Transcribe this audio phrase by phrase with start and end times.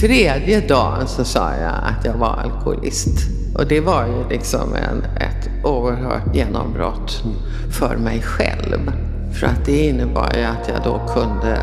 [0.00, 3.18] Tredje dagen så sa jag att jag var alkoholist.
[3.54, 7.22] Och det var ju liksom en, ett oerhört genombrott
[7.70, 8.92] för mig själv.
[9.32, 11.58] För att det innebar ju att jag då kunde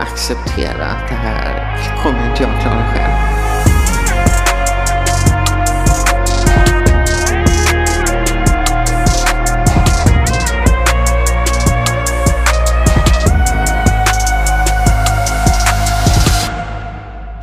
[0.00, 3.25] acceptera att det här kommer inte jag klara själv.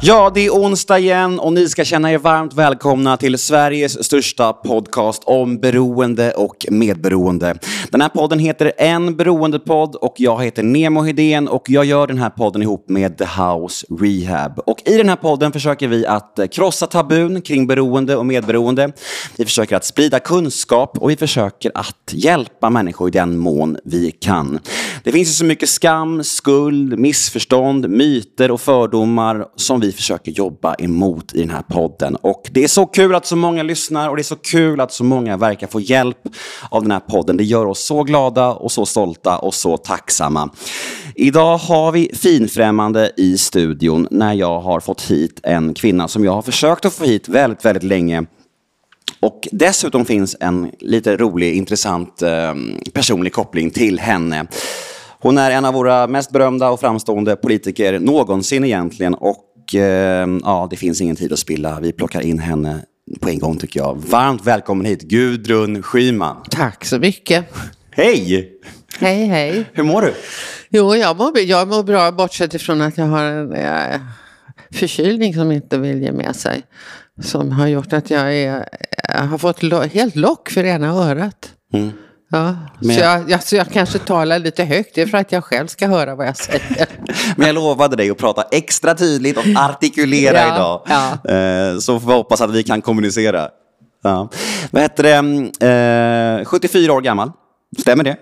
[0.05, 4.53] Ja, det är onsdag igen och ni ska känna er varmt välkomna till Sveriges största
[4.53, 7.55] podcast om beroende och medberoende.
[7.89, 12.17] Den här podden heter En beroendepodd och jag heter Nemo Hedén och jag gör den
[12.17, 14.59] här podden ihop med The House Rehab.
[14.59, 18.91] Och i den här podden försöker vi att krossa tabun kring beroende och medberoende.
[19.37, 24.11] Vi försöker att sprida kunskap och vi försöker att hjälpa människor i den mån vi
[24.11, 24.59] kan.
[25.03, 30.75] Det finns ju så mycket skam, skuld, missförstånd, myter och fördomar som vi försöker jobba
[30.75, 32.15] emot i den här podden.
[32.15, 34.93] Och det är så kul att så många lyssnar och det är så kul att
[34.93, 36.17] så många verkar få hjälp
[36.69, 37.37] av den här podden.
[37.37, 40.49] Det gör oss så glada och så stolta och så tacksamma.
[41.15, 46.31] Idag har vi finfrämmande i studion när jag har fått hit en kvinna som jag
[46.31, 48.25] har försökt att få hit väldigt, väldigt länge.
[49.19, 52.53] Och dessutom finns en lite rolig, intressant eh,
[52.93, 54.47] personlig koppling till henne.
[55.19, 59.13] Hon är en av våra mest berömda och framstående politiker någonsin egentligen.
[59.13, 59.37] Och
[59.75, 61.79] eh, ja, det finns ingen tid att spilla.
[61.79, 62.85] Vi plockar in henne
[63.19, 63.95] på en gång tycker jag.
[63.95, 66.43] Varmt välkommen hit, Gudrun Schyman.
[66.49, 67.45] Tack så mycket.
[67.91, 68.49] Hej!
[68.99, 69.65] Hej, hej.
[69.73, 70.13] Hur mår du?
[70.69, 74.01] Jo, jag mår, jag mår bra bortsett ifrån att jag har en äh,
[74.71, 76.63] förkylning som inte vill ge med sig.
[77.21, 78.65] Som har gjort att jag, är,
[79.13, 81.49] jag har fått lo helt lock för ena örat.
[81.73, 81.91] Mm.
[82.33, 84.95] Ja, Men- så, jag, jag, så jag kanske talar lite högt.
[84.95, 86.87] Det är för att jag själv ska höra vad jag säger.
[87.37, 90.81] Men jag lovade dig att prata extra tydligt och artikulera Ja, idag.
[90.87, 91.31] ja.
[91.31, 93.49] Eh, så får vi hoppas att vi kan kommunicera.
[94.03, 94.29] Ja.
[94.71, 95.03] Vad heter
[95.59, 96.39] det?
[96.41, 97.31] Eh, 74 år gammal.
[97.79, 98.17] Stämmer det?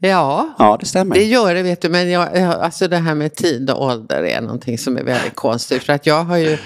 [0.00, 1.14] Ja, Ja, det stämmer.
[1.14, 1.88] det gör det vet du.
[1.88, 5.82] Men jag- alltså det här med tid och ålder är någonting som är väldigt konstigt.
[5.82, 6.58] För att jag har ju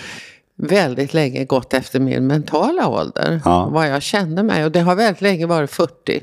[0.58, 3.40] väldigt länge gått efter min mentala ålder.
[3.44, 3.68] Ja.
[3.72, 4.64] Vad jag kände mig.
[4.64, 6.20] Och det har väldigt länge varit 40.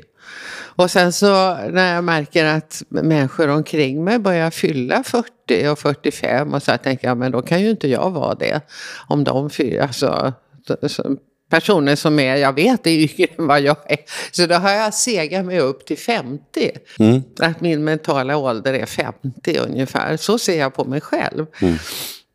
[0.76, 6.54] Och sen så när jag märker att människor omkring mig börjar fylla 40 och 45
[6.54, 8.60] och så här tänker jag, men då kan ju inte jag vara det.
[9.08, 10.32] Om de fyller, alltså
[10.86, 11.16] så-
[11.50, 13.98] personer som är, jag vet, är yngre än vad jag är.
[14.30, 16.70] Så då har jag segat mig upp till 50.
[17.40, 20.16] Att min mentala ålder är 50 ungefär.
[20.16, 21.46] Så ser jag på mig själv.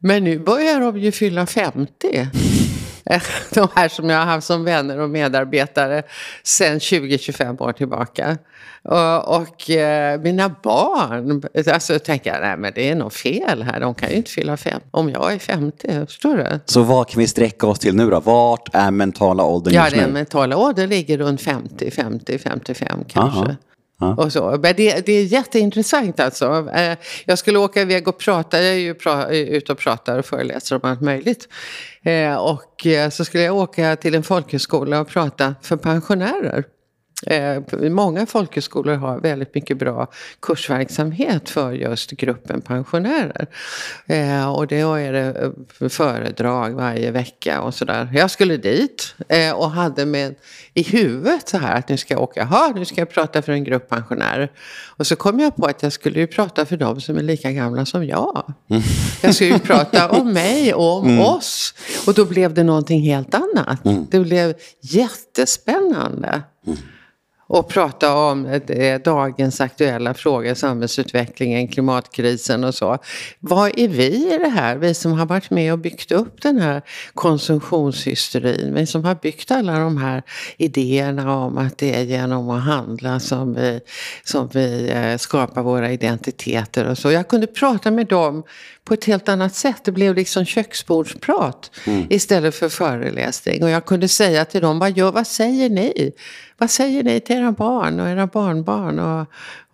[0.01, 2.28] Men nu börjar de ju fylla 50.
[3.53, 6.03] De här som jag har haft som vänner och medarbetare
[6.44, 8.38] sedan 20-25 år tillbaka.
[8.84, 11.44] Och, och eh, mina barn,
[11.74, 13.80] alltså tänker jag, nej men det är nog fel här.
[13.80, 16.59] De kan ju inte fylla 50 om jag är 50, förstår du?
[16.66, 18.20] Så vad kan vi sträcka oss till nu då?
[18.20, 20.14] Vart är mentala åldern Ja, just den nu?
[20.14, 23.40] mentala åldern ligger runt 50, 50, 55 kanske.
[23.40, 23.56] Aha.
[23.99, 24.15] Ja.
[24.15, 24.49] Och så.
[24.61, 26.69] Men det, det är jätteintressant alltså.
[26.73, 30.25] Eh, jag skulle åka iväg och prata, jag är ju pra, ute och pratar och
[30.25, 31.47] föreläser om allt möjligt.
[32.03, 36.63] Eh, och eh, så skulle jag åka till en folkhögskola och prata för pensionärer.
[37.25, 40.07] Eh, Många folkhögskolor har väldigt mycket bra
[40.41, 43.47] kursverksamhet för just gruppen pensionärer.
[44.06, 48.09] Eh, och då är det eh, föredrag varje vecka och sådär.
[48.13, 49.16] Jag skulle dit
[49.56, 50.35] och hade med
[50.74, 53.52] i huvudet så här att nu ska jag åka, jaha, nu ska jag prata för
[53.52, 54.52] en grupp pensionärer.
[54.97, 57.52] Och så kom jag på att jag skulle ju prata för dem som är lika
[57.52, 58.53] gamla som jag.
[59.22, 61.74] Jag skulle ju prata om mig och om oss.
[62.08, 63.79] Och då blev det någonting helt annat.
[64.09, 66.41] Det blev jättespännande
[67.49, 72.97] och prata om eh, dagens aktuella frågor, samhällsutvecklingen, klimatkrisen och så.
[73.39, 74.75] Vad är vi i det här?
[74.75, 76.81] Vi som har varit med och byggt upp den här
[77.13, 78.73] konsumtionshysterin.
[78.73, 80.23] Vi som har byggt alla de här
[80.57, 83.79] idéerna om att det är genom att handla som vi,
[84.23, 87.11] som vi eh, skapar våra identiteter och så.
[87.11, 88.43] Jag kunde prata med dem
[88.83, 89.83] på ett helt annat sätt.
[89.83, 91.71] Det blev liksom köksbordsprat
[92.09, 93.63] istället för föreläsning.
[93.63, 96.11] Och jag kunde säga till dem, vad, gör, vad säger ni?
[96.59, 99.00] Vad säger ni till era barn och era barnbarn?
[99.00, 99.28] Och,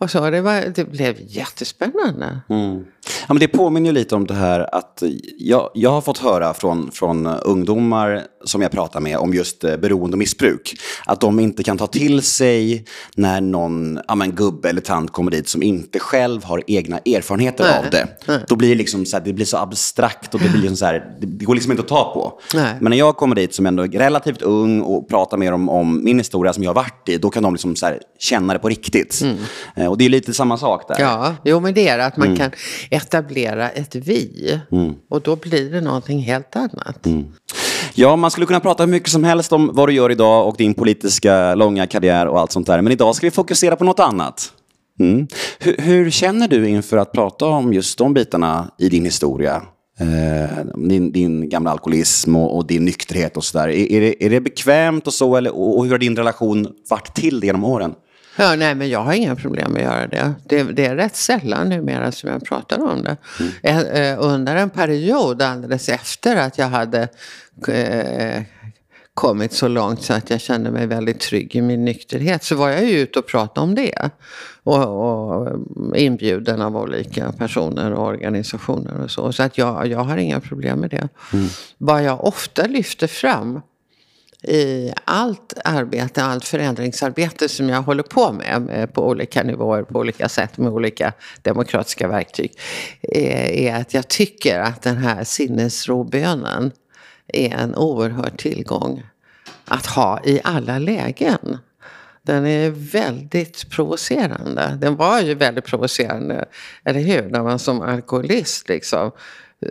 [0.05, 0.29] och så.
[0.29, 2.39] Det, var, det blev jättespännande.
[2.49, 2.85] Mm.
[3.27, 5.03] Ja, men det påminner lite om det här att
[5.37, 9.77] jag, jag har fått höra från, från ungdomar som jag pratar med om just eh,
[9.77, 10.75] beroende och missbruk.
[11.05, 12.85] Att de inte kan ta till sig
[13.15, 17.63] när någon ja, men gubbe eller tant kommer dit som inte själv har egna erfarenheter
[17.63, 18.07] Nej, av det.
[18.27, 18.39] nej.
[18.47, 20.85] Då blir det, liksom så här, det blir så abstrakt och det, blir liksom så
[20.85, 22.41] här, det går liksom inte att ta på.
[22.53, 22.73] Nej.
[22.81, 26.03] Men när jag kommer dit som ändå är relativt ung och pratar med dem om
[26.03, 28.59] min historia som jag har varit i, då kan de liksom så här känna det
[28.59, 29.21] på riktigt.
[29.21, 29.37] Mm.
[29.95, 30.95] Och och det är lite samma sak där.
[30.99, 31.99] Ja, jo men det är.
[31.99, 32.51] Att man kan
[32.89, 34.59] etablera ett vi.
[35.09, 37.07] Och då blir det någonting helt annat.
[37.93, 40.55] Ja, man skulle kunna prata hur mycket som helst om vad du gör idag och
[40.57, 42.81] din politiska långa karriär och allt sånt där.
[42.81, 44.51] Men idag ska vi fokusera på något annat.
[44.99, 45.27] Mm.
[45.59, 49.61] Hur, hur känner du inför att prata om just de bitarna i din historia?
[49.99, 53.67] Eh, din, din gamla alkoholism och, och din nykterhet och sådär.
[53.67, 55.35] Är, är, det, är det bekvämt och så?
[55.35, 57.93] Eller, och hur har din relation varit till det genom åren?
[58.37, 60.33] Ja, nej, men jag har inga problem med att göra det.
[60.43, 63.17] Det, det är rätt sällan numera som jag pratar om det.
[63.63, 67.07] Eh, eh, Under en period alldeles efter att jag hade
[67.67, 68.43] eh,
[69.13, 72.69] kommit så långt så att jag kände mig väldigt trygg i min nykterhet så var
[72.69, 74.09] jag ju ute och pratade om det.
[74.63, 75.47] Och, och
[75.95, 79.31] inbjuden av olika personer och organisationer och så.
[79.31, 81.09] Så att jag, jag har inga problem med det.
[81.77, 83.61] Vad jag ofta lyfter fram
[84.47, 89.99] i allt arbete, allt förändringsarbete som jag håller på med, eh, på olika nivåer, på
[89.99, 92.51] olika sätt, med olika demokratiska verktyg,
[93.01, 96.71] är, är att jag tycker att den här sinnesrobönen
[97.27, 99.03] är en oerhörd tillgång
[99.65, 101.57] att ha i alla lägen.
[102.23, 104.77] Den är väldigt provocerande.
[104.81, 106.45] Den var ju väldigt provocerande,
[106.83, 107.29] eller hur?
[107.29, 109.11] När man som alkoholist liksom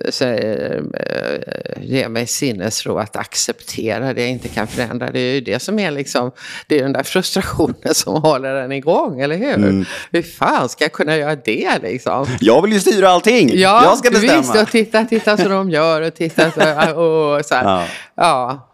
[0.08, 5.10] säger, eh, ge mig sinnesro att acceptera det jag inte kan förändra.
[5.10, 6.30] Det är ju det som är liksom,
[6.66, 9.54] det är den där frustrationen som håller en igång, eller hur?
[9.54, 9.84] Mm.
[10.10, 12.26] Hur fan ska jag kunna göra det liksom?
[12.40, 13.50] Jag vill ju styra allting.
[13.52, 14.40] Ja, jag ska bestämma.
[14.40, 16.60] Visst, och titta, titta så de gör och titta så,
[17.00, 17.64] och så här.
[17.64, 17.86] Ja.
[18.14, 18.70] ja.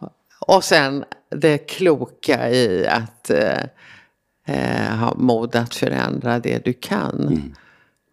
[0.47, 1.05] Och sen
[1.37, 7.21] det kloka i att eh, ha mod att förändra det du kan.
[7.21, 7.55] Mm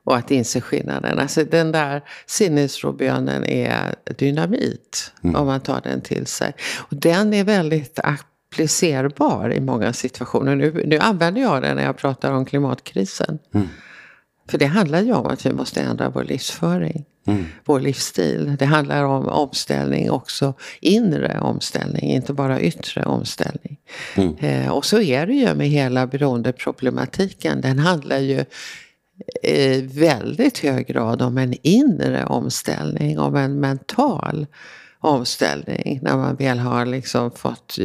[0.07, 1.19] och att inse skillnaden.
[1.19, 5.35] Alltså den där sinnesrobönen är dynamit mm.
[5.35, 6.53] om man tar den till sig.
[6.77, 10.55] Och den är väldigt applicerbar i många situationer.
[10.55, 13.39] Nu, nu använder jag den när jag pratar om klimatkrisen.
[13.53, 13.67] Mm.
[14.49, 17.05] För det handlar ju om att vi måste ändra vår livsföring.
[17.25, 17.45] Mm.
[17.65, 18.55] Vår livsstil.
[18.59, 20.53] Det handlar om omställning också.
[20.81, 23.77] Inre omställning, inte bara yttre omställning.
[24.15, 24.35] Mm.
[24.37, 27.61] Eh, och så är det ju med hela beroendeproblematiken.
[27.61, 28.45] Den handlar ju
[29.43, 34.47] i väldigt hög grad om en inre omställning, om en mental
[34.99, 35.99] omställning.
[36.01, 37.77] När man väl har liksom fått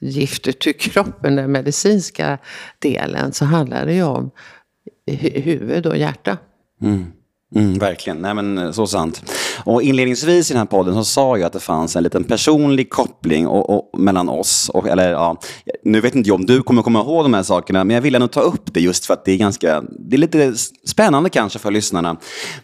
[0.00, 2.38] giftet ur kroppen, den medicinska
[2.78, 4.30] delen, så handlar det ju om
[5.16, 6.38] huvud och hjärta.
[6.82, 7.12] Mm.
[7.54, 9.22] Mm, verkligen, Nej, men, eh, så sant.
[9.64, 12.90] Och inledningsvis i den här podden så sa jag att det fanns en liten personlig
[12.90, 14.70] koppling och, och, mellan oss.
[14.74, 15.40] Och, eller, ja,
[15.84, 18.14] nu vet inte jag om du kommer komma ihåg de här sakerna, men jag vill
[18.14, 20.54] ändå ta upp det just för att det är, ganska, det är lite
[20.86, 22.16] spännande kanske för lyssnarna.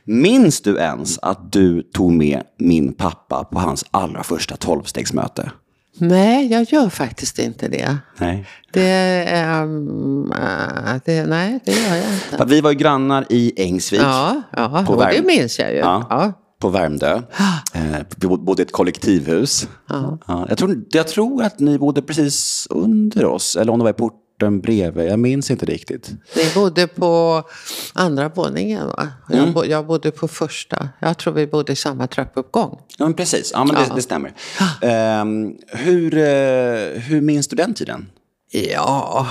[0.04, 5.50] Minns du ens att du tog med min pappa på hans allra första tolvstegsmöte?
[5.98, 7.96] Nej, jag gör faktiskt inte det.
[8.18, 8.46] Nej.
[8.72, 10.32] Det, um,
[11.04, 12.44] det, nej, det gör jag inte.
[12.46, 14.00] Vi var ju grannar i Ängsvik.
[14.00, 15.78] Ja, ja och det minns jag ju.
[15.78, 16.32] Ja, ja.
[16.58, 17.22] På Värmdö.
[17.74, 19.68] Eh, vi bodde i ett kollektivhus.
[19.88, 20.18] Ja,
[20.48, 23.94] jag, tror, jag tror att ni bodde precis under oss, eller om det var i
[23.94, 25.08] port porten bredvid.
[25.08, 26.10] Jag minns inte riktigt.
[26.34, 27.42] Vi bodde på
[27.92, 29.08] andra våningen va?
[29.28, 29.52] Jag, mm.
[29.52, 30.88] bo, jag bodde på första.
[31.00, 32.78] Jag tror vi bodde i samma trappuppgång.
[32.98, 33.50] Ja, men precis.
[33.54, 33.94] Ja, men det, ja.
[33.94, 34.32] det stämmer.
[35.22, 38.06] Um, hur, uh, hur minns du den tiden?
[38.50, 39.26] Ja,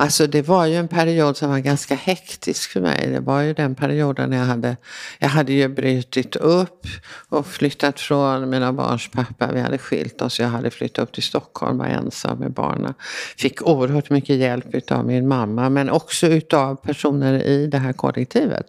[0.00, 3.08] Alltså det var ju en period som var ganska hektisk för mig.
[3.12, 4.76] Det var ju den perioden jag hade,
[5.18, 6.86] jag hade ju brutit upp
[7.28, 9.52] och flyttat från mina barns pappa.
[9.52, 10.40] Vi hade skilt oss.
[10.40, 12.94] Jag hade flyttat upp till Stockholm, var ensam med barnen.
[13.36, 18.66] Fick oerhört mycket hjälp av min mamma men också utav personer i det här kollektivet.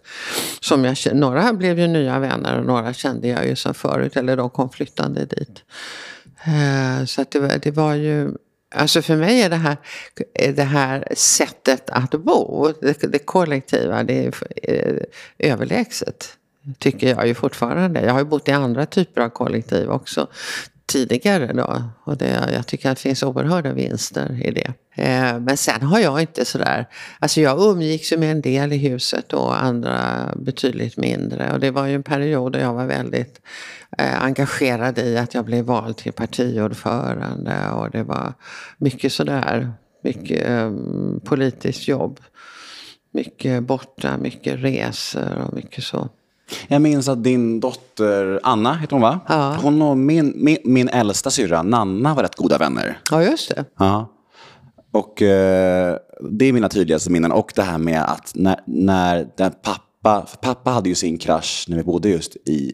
[0.59, 4.37] Som jag, några blev ju nya vänner och några kände jag ju som förut eller
[4.37, 5.63] de kom flyttande dit.
[6.43, 8.31] Eh, så att det, det var ju
[8.75, 9.77] Alltså för mig är det här,
[10.55, 14.33] det här sättet att bo, det, det kollektiva, det är
[14.63, 16.35] eh, överlägset.
[16.77, 18.01] Tycker jag ju fortfarande.
[18.01, 20.27] Jag har ju bott i andra typer av kollektiv också
[20.89, 21.83] tidigare då.
[22.03, 24.73] Och det, jag tycker att det finns oerhörda vinster i det.
[25.03, 26.85] Eh, men sen har jag inte sådär,
[27.19, 31.53] alltså jag umgicks ju med en del i huset och andra betydligt mindre.
[31.53, 33.41] Och det var ju en period då jag var väldigt
[33.97, 37.69] eh, engagerad i att jag blev vald till partiordförande.
[37.71, 38.33] Och det var
[38.77, 40.71] mycket sådär, mycket eh,
[41.23, 42.19] politiskt jobb.
[43.13, 46.09] Mycket borta, mycket resor och mycket så.
[46.67, 49.19] Jag minns att din dotter Anna, heter hon va?
[49.27, 49.57] Ja.
[49.61, 52.99] Hon och min, min, min äldsta syrra Nanna var rätt goda vänner.
[53.11, 53.65] Ja, just det.
[53.77, 54.15] Ja.
[54.91, 55.97] Och eh,
[56.31, 57.31] det är mina tydligaste minnen.
[57.31, 61.77] Och det här med att när, när den pappa, pappa hade ju sin krasch när
[61.77, 62.73] vi bodde just i,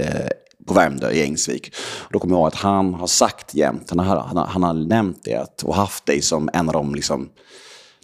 [0.00, 0.28] eh,
[0.66, 1.74] på Värmdö i Ängsvik.
[2.10, 4.74] Då kommer jag ihåg att han har sagt jämt, han har, han har, han har
[4.74, 7.28] nämnt det och haft dig som en av de liksom,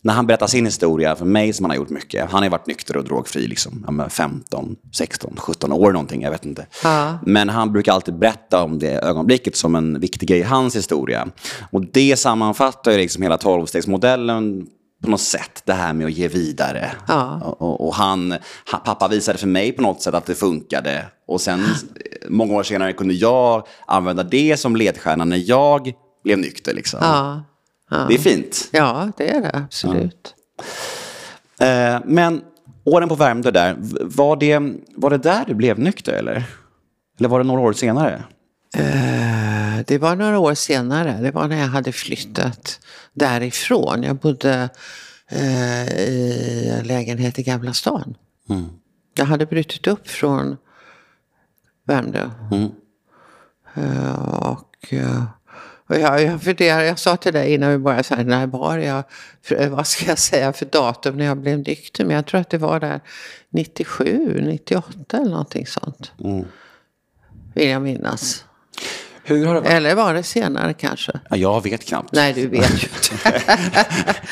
[0.03, 2.31] när han berättar sin historia för mig som han har gjort mycket.
[2.31, 6.23] Han har ju varit nykter och drogfri liksom, ja, men 15, 16, 17 år någonting,
[6.23, 6.67] jag vet inte.
[6.83, 7.19] Ja.
[7.27, 11.29] Men han brukar alltid berätta om det ögonblicket som en viktig grej i hans historia.
[11.73, 14.67] Och det sammanfattar ju liksom hela tolvstegsmodellen
[15.03, 16.93] på något sätt, det här med att ge vidare.
[17.09, 17.41] Ja.
[17.45, 21.07] Och, och, och han, han, pappa visade för mig på något sätt att det funkade.
[21.27, 21.65] Och sen
[22.29, 25.93] många år senare kunde jag använda det som ledstjärna när jag
[26.25, 26.75] blev nykter.
[26.75, 26.99] Liksom.
[27.03, 27.43] Ja,
[27.91, 28.07] ja.
[28.09, 28.69] Det är fint.
[28.73, 30.35] ja det är det absolut.
[31.61, 32.43] Eh, men
[32.85, 34.59] åren på Värmdö där, var det,
[34.97, 36.45] var det där du blev nykter eller?
[37.19, 38.25] Eller var det några år senare?
[38.77, 41.19] Eh, Det var några år senare.
[41.23, 42.81] Det var när jag hade flyttat
[43.13, 44.03] därifrån.
[44.03, 44.69] Jag bodde
[45.29, 48.15] eh, i en lägenhet i Gamla stan.
[49.15, 50.57] Jag hade brutit upp från
[51.87, 52.31] Värmdö.
[53.75, 55.23] Eh, och, eh,
[55.91, 58.79] och jag, jag, funderar, jag sa till dig innan vi började, så här, när var
[58.79, 59.03] jag,
[59.43, 62.05] för, vad ska jag säga för datum när jag blev nykter?
[62.05, 63.01] Men jag tror att det var där
[63.51, 66.13] 97, 98 eller någonting sånt.
[67.55, 68.45] Vill jag minnas.
[69.65, 71.13] Eller var det senare kanske?
[71.31, 72.13] Ja, jag vet knappt.
[72.13, 73.33] Nej, du vet ju inte.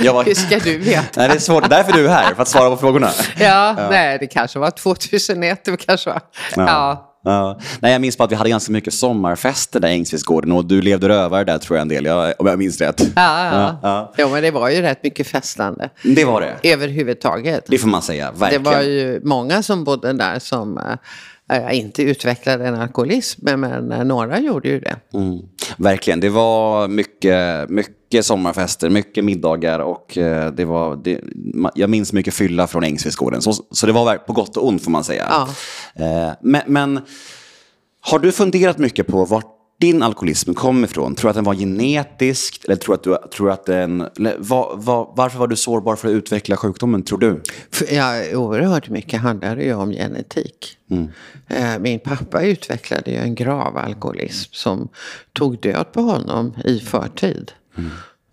[0.13, 0.25] Var...
[0.25, 1.21] Hur ska du veta?
[1.21, 1.69] Nej, det är svårt.
[1.69, 3.11] Det är därför du är här, för att svara på frågorna.
[3.39, 5.65] Ja, nej, det kanske var 2001.
[5.65, 6.21] Det kanske var.
[6.57, 6.63] Ja.
[6.67, 7.08] Ja.
[7.81, 10.83] Nej, jag minns bara att vi hade ganska mycket sommarfester där i Ängsviksgården och du
[10.83, 13.01] levde rövare där tror jag en del, jag, om jag minns rätt.
[13.01, 13.53] Ja, ja.
[13.53, 14.13] Ja, ja.
[14.19, 15.91] Jo, men det var ju rätt mycket festande.
[16.03, 16.73] Det var det.
[16.73, 17.65] Överhuvudtaget.
[17.69, 18.63] Det får man säga, Det verkligen.
[18.63, 20.79] var ju många som bodde där som
[21.53, 24.97] eh, inte utvecklade en alkoholism, men, eh, några gjorde ju det.
[25.15, 25.39] Mm.
[25.77, 31.21] Verkligen, det var mycket, mycket sommarfester, mycket middagar och eh, det var, det,
[31.75, 33.43] jag minns mycket fylla från Ängsviksgården.
[33.43, 35.27] Så, så det var på gott och ont får man säga.
[35.31, 35.49] Ja.
[35.99, 37.01] Eh, men, men
[38.01, 41.15] har du funderat mycket på vart din alkoholism kom ifrån?
[41.15, 42.65] Tror du att den var genetisk?
[42.65, 43.99] Eller tror att, du, tror att den,
[44.39, 47.43] var, var, varför var du sårbar för att utveckla sjukdomen, tror du?
[47.91, 50.79] Ja, oerhört mycket handlar det ju om genetik.
[51.49, 54.89] Eh, Min pappa utvecklade ju en grav alkoholism som
[55.33, 57.53] tog död på honom i förtid.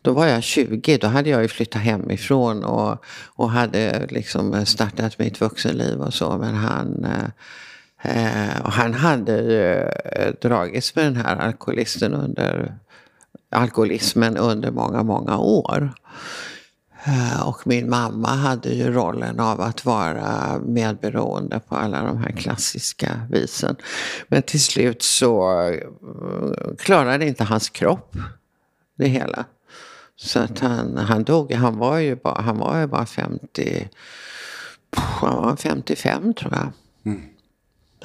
[0.05, 5.19] Då var jag 20, då hade jag ju flyttat hemifrån och, och hade liksom startat
[5.19, 6.37] mitt vuxenliv och så.
[6.37, 7.07] Men han,
[8.01, 9.73] eh, och han hade ju
[10.21, 12.75] eh, dragits med den här alkoholisten under,
[13.51, 15.93] alkoholismen under många, många år.
[17.05, 22.31] Eh, och min mamma hade ju rollen av att vara medberoende på alla de här
[22.31, 23.75] klassiska visen.
[24.27, 25.79] Men till slut så eh,
[26.77, 28.15] klarade inte hans kropp
[28.97, 29.45] det hela.
[30.17, 33.89] Så att han, han dog, han var ju bara, han var ju bara 50,
[34.95, 36.71] han var 55 tror jag.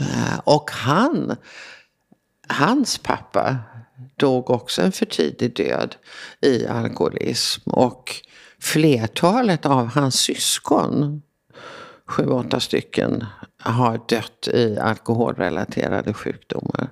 [0.01, 1.37] Eh, Och han,
[2.49, 3.57] hans pappa
[4.17, 5.97] dog också en för tidig död
[6.41, 7.71] i alkoholism.
[7.71, 8.15] Och
[8.61, 11.23] flertalet av hans syskon,
[12.07, 13.25] sju, åtta stycken,
[13.59, 16.89] har dött i alkoholrelaterade sjukdomar.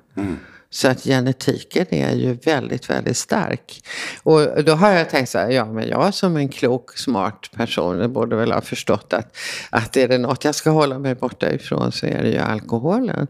[0.70, 3.82] Så att genetiken är ju väldigt, väldigt stark.
[4.22, 8.12] Och då har jag tänkt så här, ja men jag som en klok, smart person
[8.12, 9.37] borde väl ha förstått att,
[9.70, 13.26] att är det något jag ska hålla mig borta ifrån så är det ju alkoholen.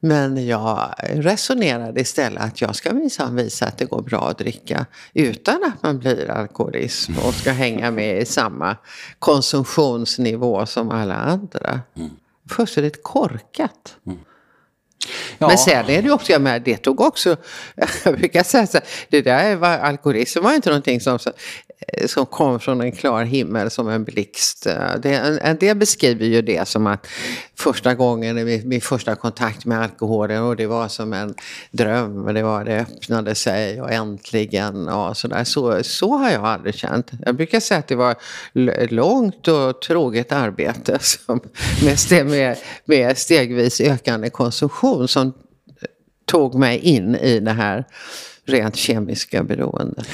[0.00, 4.86] Men jag resonerade istället att jag ska minsann visa att det går bra att dricka
[5.14, 8.76] utan att man blir alkoholism och ska hänga med i samma
[9.18, 11.80] konsumtionsnivå som alla andra.
[12.50, 13.96] Fullständigt korkat.
[15.38, 15.48] Ja.
[15.48, 17.36] Men sen är det ju också, jag menar, det tog också,
[18.04, 21.18] jag brukar säga så här, det där var, alkoholism var inte någonting som,
[21.88, 24.66] eh, som kom från en klar himmel som en blixt.
[24.66, 27.06] Eh, det, en, en del beskriver ju det som att
[27.56, 31.34] första gången, min, min första kontakt med alkoholen och det var som en
[31.70, 35.44] dröm, det, var, det öppnade sig och äntligen och sådär.
[35.44, 37.10] Så, så har jag aldrig känt.
[37.24, 38.16] Jag brukar säga att det var
[38.94, 41.40] långt och troget arbete som,
[42.10, 45.27] med, med, med stegvis ökande konsumtion som
[46.28, 47.84] tog mig in i det här
[48.46, 50.06] rent kemiska beroendet.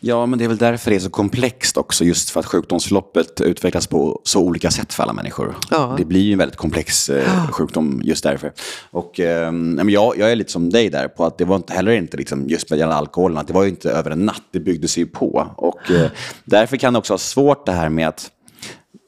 [0.00, 3.40] Ja, men det är väl därför det är så komplext också, just för att sjukdomsförloppet
[3.40, 5.56] utvecklas på så olika sätt för alla människor.
[5.70, 5.94] Ja.
[5.98, 8.52] Det blir ju en väldigt komplex eh, sjukdom just därför.
[8.90, 9.52] Och eh,
[9.88, 12.48] jag, jag är lite som dig där, på att det var inte heller inte liksom,
[12.48, 15.54] just med alkoholen, att det var ju inte över en natt, det byggdes ju på.
[15.56, 16.10] Och eh,
[16.44, 18.30] därför kan det också vara svårt det här med att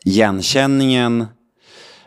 [0.05, 1.27] igenkänningen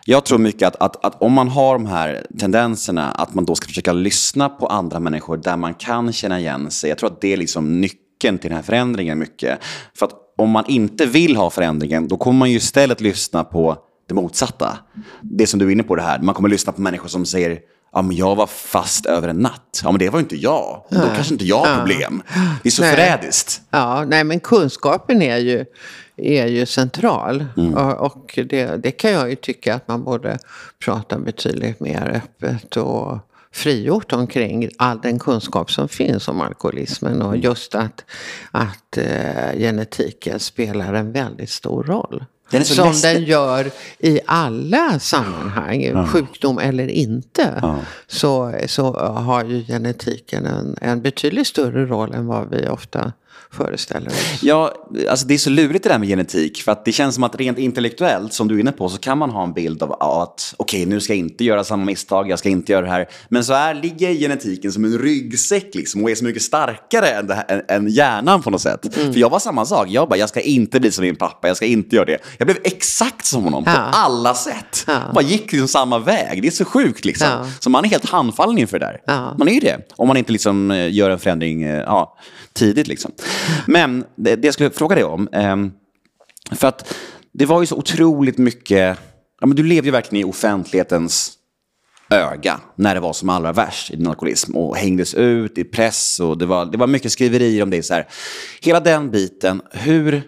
[0.05, 3.55] jag tror mycket att, att, att om man har de här tendenserna, att man då
[3.55, 6.89] ska försöka lyssna på andra människor där man kan känna igen sig.
[6.89, 9.59] Jag tror att det är liksom nyckeln till den här förändringen mycket.
[9.95, 13.77] För att om man inte vill ha förändringen, då kommer man ju istället lyssna på
[14.07, 14.77] det motsatta.
[15.21, 17.59] Det som du är inne på det här, man kommer lyssna på människor som säger
[17.93, 19.81] Ja, men jag var fast över en natt.
[19.83, 20.85] Ja, men det var ju inte jag.
[20.89, 22.23] Då kanske inte jag har problem.
[22.63, 22.95] Det är så Nej.
[22.95, 23.61] förrädiskt.
[23.69, 25.65] Ja, nej men kunskapen är ju,
[26.21, 27.45] är ju central.
[27.57, 27.73] Mm.
[27.73, 30.37] Och, det, det kan jag ju tycka att man borde
[30.85, 33.17] prata betydligt mer öppet och
[33.51, 37.21] frigjort omkring all den kunskap som finns om alkoholismen.
[37.21, 38.05] Och just att,
[38.51, 42.25] att eh, genetiken spelar en väldigt stor roll.
[42.51, 43.15] Den som läskig.
[43.15, 47.63] den gör i alla sammanhang, sjukdom eller inte.
[48.07, 53.13] Så, så har ju genetiken en, en betydligt större roll än vad vi ofta
[53.53, 54.39] föreställer oss.
[54.41, 54.73] Ja,
[55.09, 56.61] alltså det är så lurigt det där med genetik.
[56.61, 59.17] För att det känns som att rent intellektuellt, som du är inne på, så kan
[59.17, 62.39] man ha en bild av att okej, nu ska jag inte göra samma misstag, jag
[62.39, 63.07] ska inte göra det här.
[63.29, 67.29] Men så är, ligger genetiken som en ryggsäck liksom, och är så mycket starkare än,
[67.31, 68.97] här, än, än hjärnan på något sätt.
[68.97, 69.13] Mm.
[69.13, 69.87] För jag var samma sak.
[69.89, 72.17] Jag bara, jag ska inte bli som min pappa, jag ska inte göra det.
[72.37, 73.77] Jag blev exakt som honom på Ja.
[73.93, 74.83] alla sätt.
[74.87, 74.99] Ja.
[75.13, 76.41] Bara gick liksom samma väg.
[76.41, 77.27] Det är så sjukt liksom.
[77.27, 77.45] Ja.
[77.59, 78.97] Så man är helt handfallen inför det där.
[79.05, 79.35] Ja.
[79.37, 79.77] Man är ju det.
[79.95, 82.17] Om man inte liksom eh, gör en förändring eh, ja,
[82.53, 82.87] tidigt.
[82.87, 83.11] Liksom.
[83.67, 85.29] Men det, det jag skulle fråga dig om.
[85.31, 85.71] Ehm,
[86.51, 86.93] för att
[87.31, 88.97] det var ju så otroligt mycket.
[89.41, 91.37] Ja, men du levde ju verkligen i offentlighetens
[92.11, 96.19] öga när det var som allra värst i din alkoholism och hängdes ut i press
[96.19, 97.83] och det var, det var mycket skriverier om det.
[97.83, 98.07] Så här.
[98.61, 100.23] Hela den biten, hur,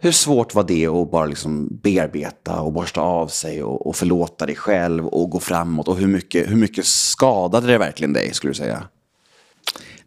[0.00, 4.46] hur svårt var det att bara liksom bearbeta och borsta av sig och, och förlåta
[4.46, 5.88] dig själv och gå framåt?
[5.88, 8.88] Och hur mycket, hur mycket skadade det verkligen dig, skulle du säga?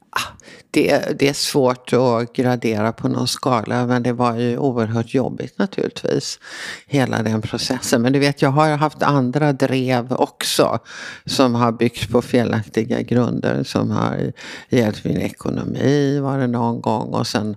[0.09, 0.37] Ah,
[0.71, 5.57] det, det är svårt att gradera på någon skala men det var ju oerhört jobbigt
[5.57, 6.39] naturligtvis.
[6.87, 8.01] Hela den processen.
[8.01, 10.79] Men du vet jag har ju haft andra drev också
[11.25, 13.63] som har byggt på felaktiga grunder.
[13.63, 14.31] Som har
[14.69, 17.55] hjälpt min ekonomi var det någon gång och sen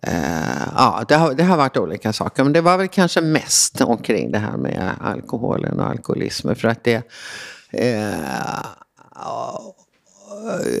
[0.00, 2.44] Eh, ja, det har, det har varit olika saker.
[2.44, 6.56] Men det var väl kanske mest omkring det här med alkoholen och alkoholismen.
[6.56, 7.02] För att det...
[7.72, 8.64] Eh,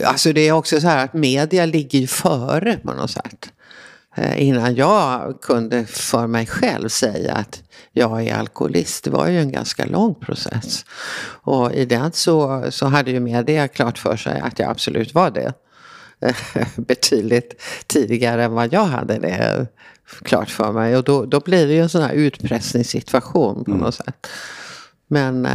[0.04, 3.52] Alltså det är också så här att media ligger ju före på något sätt.
[4.16, 7.62] Eh, Innan jag kunde för mig själv säga att
[7.92, 9.04] jag är alkoholist.
[9.04, 10.84] Det var ju en ganska lång process.
[11.42, 15.30] Och i den så, så hade ju media klart för sig att jag absolut var
[15.30, 15.52] det.
[16.76, 19.66] Betydligt tidigare än vad jag hade det
[20.22, 20.96] klart för mig.
[20.96, 24.26] Och då, då blir det ju en sån här utpressningssituation på något sätt.
[25.08, 25.48] Men...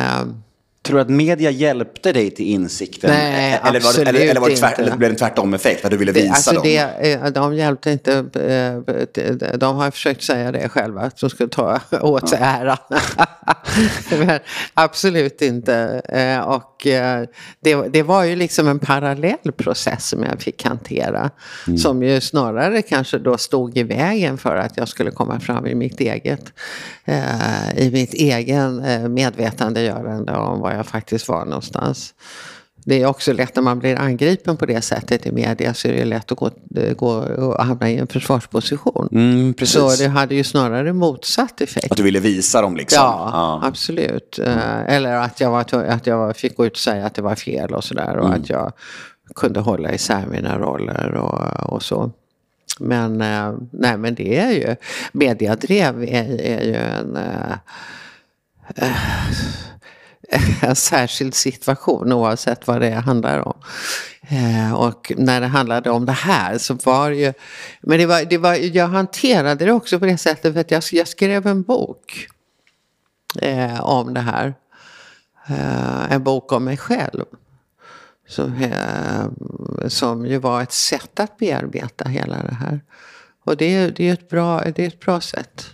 [0.83, 3.09] Eh, Tror du att media hjälpte dig till insikten?
[3.09, 4.97] Nej, eller, var, det- eller, eller, var det tvärt, absolut eller inte.
[4.97, 5.85] blev det en tvärtom-effekt?
[5.85, 6.61] Att du ville visa alltså dem?
[6.63, 8.13] det, eh, de hjälpte inte.
[8.13, 12.77] eh, de- De har försökt säga det själva, att de skulle ta åt sig äran.
[14.19, 14.39] Men
[14.73, 16.01] absolut inte.
[16.09, 17.25] Eh, Och eh,
[17.59, 21.29] det, det var ju liksom en parallell process som jag fick hantera.
[21.77, 25.75] Som ju snarare kanske då stod i vägen för att jag skulle komma fram i
[25.75, 26.53] mitt eget,
[27.05, 32.13] eh, i mitt egen eh, medvetandegörande om var jag faktiskt var någonstans.
[32.85, 35.93] Det är också lätt när man blir angripen på det sättet i media så är
[35.93, 36.51] det lätt att gå,
[36.97, 39.09] gå och hamna i en försvarsposition.
[39.11, 39.75] Mm, precis.
[39.75, 41.91] Så det hade ju snarare motsatt effekt.
[41.91, 43.01] Att du ville visa dem liksom?
[43.03, 44.39] Ja, absolut.
[44.39, 47.35] Eh, Eller att jag, var, att jag fick gå ut och säga att det var
[47.35, 48.17] fel och sådär.
[48.17, 48.73] Och att jag
[49.35, 52.11] kunde hålla isär mina roller och, och så.
[52.79, 54.75] Men, eh, nej, men det är ju,
[55.11, 57.57] mediadrev är, är ju en, eh,
[58.75, 63.53] eh, en särskild situation oavsett vad det handlar om.
[64.75, 67.33] Och när det handlade om det här så var det ju,
[67.81, 70.83] men det var, det var, jag hanterade det också på det sättet för att jag,
[70.91, 72.27] jag skrev en bok
[73.79, 74.53] om det här.
[76.09, 77.25] En bok om mig själv.
[78.27, 82.81] Som, eh, som ju var ett sätt att bearbeta hela det här.
[83.45, 85.65] Och det, är- det, är, ett bra, det är ett bra sätt.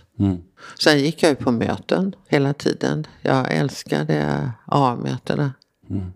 [0.82, 3.06] Sen gick jag ju på möten hela tiden.
[3.22, 5.52] Jag älskade A-mötena.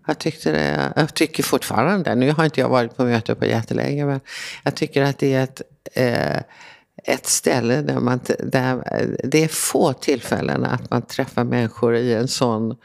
[0.07, 4.05] Jag, tyckte det, jag tycker fortfarande, nu har inte jag varit på möte på jättelänge,
[4.05, 4.19] men
[4.63, 5.61] jag tycker att det är ett,
[5.93, 6.37] eh,
[7.13, 8.83] ett ställe där man, där,
[9.23, 12.75] det är få tillfällen att man träffar människor i en sån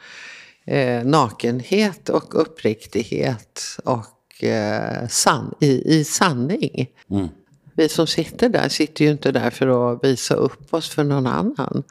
[0.67, 6.89] eh, nakenhet och uppriktighet och eh, san, i, i sanning.
[7.75, 11.27] Vi som sitter där sitter ju inte där för att visa upp oss för någon
[11.27, 11.83] annan.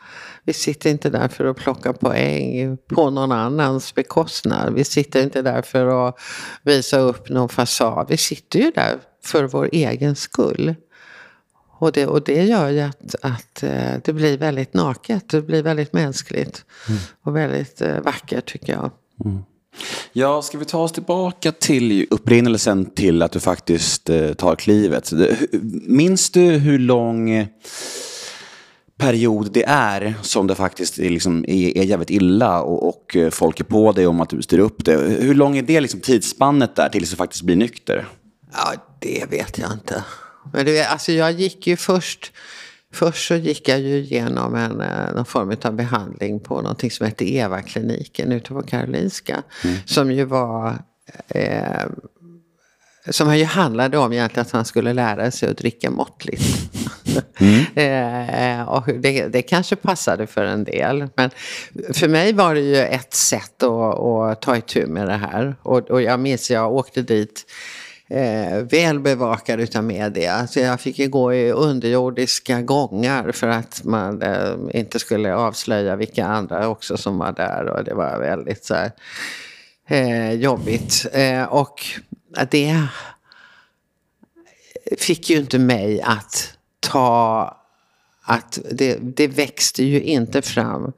[0.43, 4.73] Vi sitter inte där för att plocka poäng på någon annans bekostnad.
[4.73, 6.19] Vi sitter inte där för att
[6.63, 8.05] visa upp någon fasad.
[8.09, 10.75] Vi sitter ju där för vår egen skull.
[11.79, 15.29] Och det, och det gör ju att, att eh, det blir väldigt naket.
[15.29, 16.65] Det blir väldigt mänskligt.
[17.23, 18.91] Och väldigt eh, vackert tycker jag.
[20.13, 25.11] Ja, ska vi ta oss tillbaka till upprinnelsen till att du faktiskt eh, tar klivet.
[25.87, 27.47] Minns du hur lång
[28.97, 33.59] period det är som det faktiskt är, liksom, är, är jävligt illa och, och folk
[33.59, 34.97] är på dig om att du styr upp det.
[34.97, 38.07] Hur lång är det liksom, tidsspannet där tills du faktiskt blir nykter?
[38.51, 40.03] Ja, det vet jag inte.
[40.53, 42.31] Men det, alltså jag gick ju först,
[42.93, 47.05] först så gick jag ju igenom en, eh, någon form av behandling på någonting som
[47.05, 49.43] hette Eva-kliniken ute på Karolinska.
[49.63, 49.77] Mm.
[49.85, 50.77] Som ju var
[51.27, 51.85] eh,
[53.09, 56.43] som ju handlade om egentligen att han skulle lära sig att dricka måttligt.
[57.39, 57.65] Mm.
[58.59, 61.07] eh, och det, det kanske passade för en del.
[61.15, 61.29] Men
[61.93, 65.55] för mig var det ju ett sätt att, att ta itu med det här.
[65.61, 67.45] Och, och jag minns jag åkte dit
[68.09, 70.47] eh, väl bevakad utav media.
[70.47, 75.95] Så jag fick ju gå i underjordiska gångar för att man eh, inte skulle avslöja
[75.95, 77.65] vilka andra också som var där.
[77.65, 78.91] Och det var väldigt så här,
[79.87, 81.05] eh, jobbigt.
[81.13, 81.85] Eh, och
[82.51, 82.87] det
[84.97, 87.55] fick ju inte mig att ta...
[88.23, 90.93] Att det, det växte ju inte fram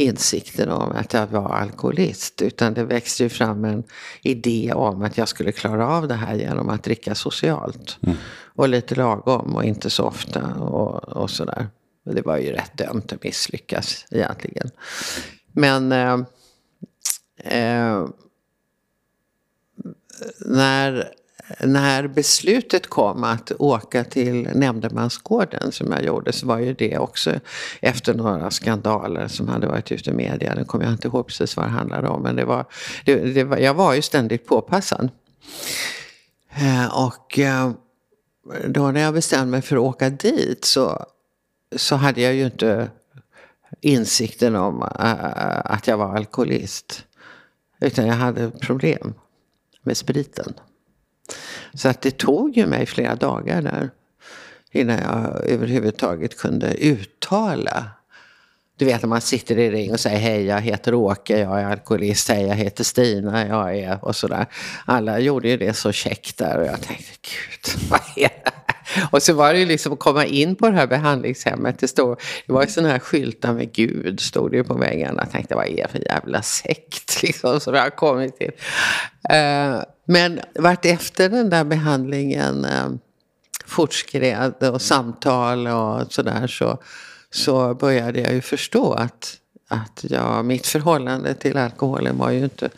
[0.00, 2.42] insikten om att jag var alkoholist.
[2.42, 3.84] Utan det växte ju fram en
[4.22, 7.98] idé om att jag skulle klara av det här genom att dricka socialt.
[8.02, 8.16] Mm.
[8.54, 11.68] Och lite lagom och inte så ofta och, och sådär.
[12.04, 14.70] Det var ju rätt dömt att misslyckas egentligen.
[15.52, 16.18] Men eh,
[17.54, 18.06] eh,
[20.46, 21.12] när
[21.60, 27.40] när beslutet kom att åka till Nämndemansgården som jag gjorde så var ju det också
[27.80, 30.54] efter några skandaler som hade varit ute i media.
[30.54, 32.22] Nu kommer jag inte ihåg precis vad det handlade om.
[32.22, 32.64] Men det var,
[33.04, 35.08] det, det var, jag var ju ständigt påpassad.
[36.50, 37.70] Eh, och eh,
[38.66, 41.06] då när jag bestämde mig för att åka dit så,
[41.76, 42.90] så hade jag ju inte
[43.80, 47.04] insikten om eh, att jag var alkoholist.
[47.80, 49.14] Utan jag hade problem
[49.82, 50.54] med spriten.
[51.74, 53.90] Så att det tog ju mig flera dagar där
[54.72, 57.90] innan jag överhuvudtaget kunde uttala.
[58.76, 61.64] Du vet när man sitter i ring och säger hej jag heter Åke, jag är
[61.64, 64.46] alkoholist, hej jag heter Stina, jag är och sådär.
[64.84, 68.59] Alla gjorde ju det så käckt där och jag tänkte gud vad är det
[69.10, 71.78] och så var det ju liksom att komma in på det här behandlingshemmet.
[71.78, 75.22] Det, stod, det var ju sådana här skyltar med Gud, stod det ju på väggarna.
[75.22, 78.52] Jag tänkte vad är det för jävla sekt liksom, som jag har kommit till.
[79.32, 82.90] Uh, men vart efter den där behandlingen uh,
[83.66, 86.82] fortskred och samtal och sådär så,
[87.30, 89.36] så började jag ju förstå att,
[89.70, 92.70] att jag, mitt förhållande till alkoholen var ju inte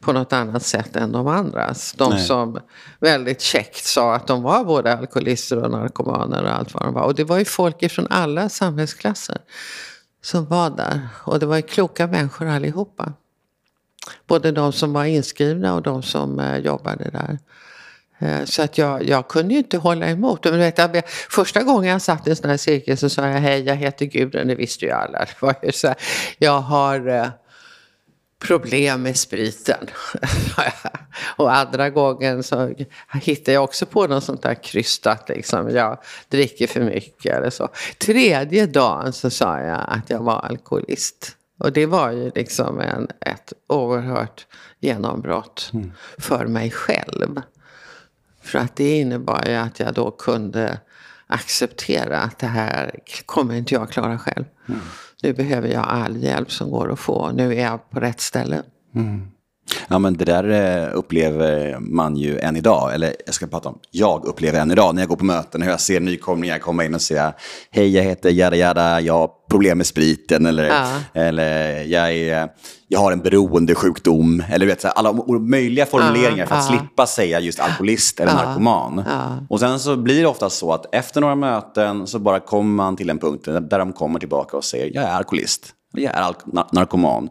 [0.00, 1.94] på något annat sätt än de andras.
[1.98, 2.26] De Nej.
[2.26, 2.60] som
[3.00, 7.02] väldigt käckt sa att de var både alkoholister och narkomaner och allt vad de var.
[7.02, 9.38] Och det var ju folk ifrån alla samhällsklasser
[10.22, 11.08] som var där.
[11.24, 13.12] Och det var ju kloka människor allihopa.
[14.26, 17.38] Både de som var inskrivna och de som eh, jobbade där.
[18.22, 20.44] Eh, så att jag, jag kunde ju inte hålla emot.
[20.44, 23.40] Men vet, jag, första gången jag satt i en sån här cirkel så sa jag
[23.40, 24.48] hej, jag heter Gudrun.
[24.48, 25.18] Det visste ju alla.
[25.18, 25.96] Det var ju så här,
[26.38, 27.28] jag har eh,
[28.38, 29.86] problem med spriten.
[31.36, 32.74] och andra gången så
[33.12, 35.70] hittade jag också på något sånt där krystat, liksom.
[35.70, 37.68] jag dricker för mycket eller så.
[37.98, 41.36] Tredje dagen så sa jag att jag var alkoholist.
[41.58, 44.46] Och det var ju liksom en, ett oerhört
[44.80, 45.92] genombrott mm.
[46.18, 47.40] för mig själv.
[48.42, 50.80] För att det innebar ju att jag då kunde
[51.26, 54.44] acceptera att det här kommer inte jag klara själv.
[54.68, 54.80] Mm.
[55.22, 57.30] Nu behöver jag all hjälp som går att få.
[57.30, 58.62] Nu är jag på rätt ställe.
[58.94, 59.30] Mm.
[59.88, 62.94] Ja, men det där eh, upplever man ju än idag.
[62.94, 65.62] Eller jag ska prata om, jag upplever än idag när jag går på möten.
[65.62, 67.34] Hur jag ser nykomlingar komma in och säga
[67.70, 70.46] hej, jag heter Jada Jada, jag har problem med spriten.
[70.46, 70.86] Eller, ja.
[71.14, 72.48] eller jag, är,
[72.88, 74.42] jag har en beroendesjukdom.
[74.50, 76.78] Eller vet, alla möjliga formuleringar ja, för att ja.
[76.78, 79.04] slippa säga just alkoholist eller narkoman.
[79.48, 82.96] Och sen så blir det ofta så att efter några möten så bara kommer man
[82.96, 85.74] till en punkt där de kommer tillbaka och säger jag är alkoholist.
[85.94, 86.34] Jag är
[86.74, 87.28] narkoman.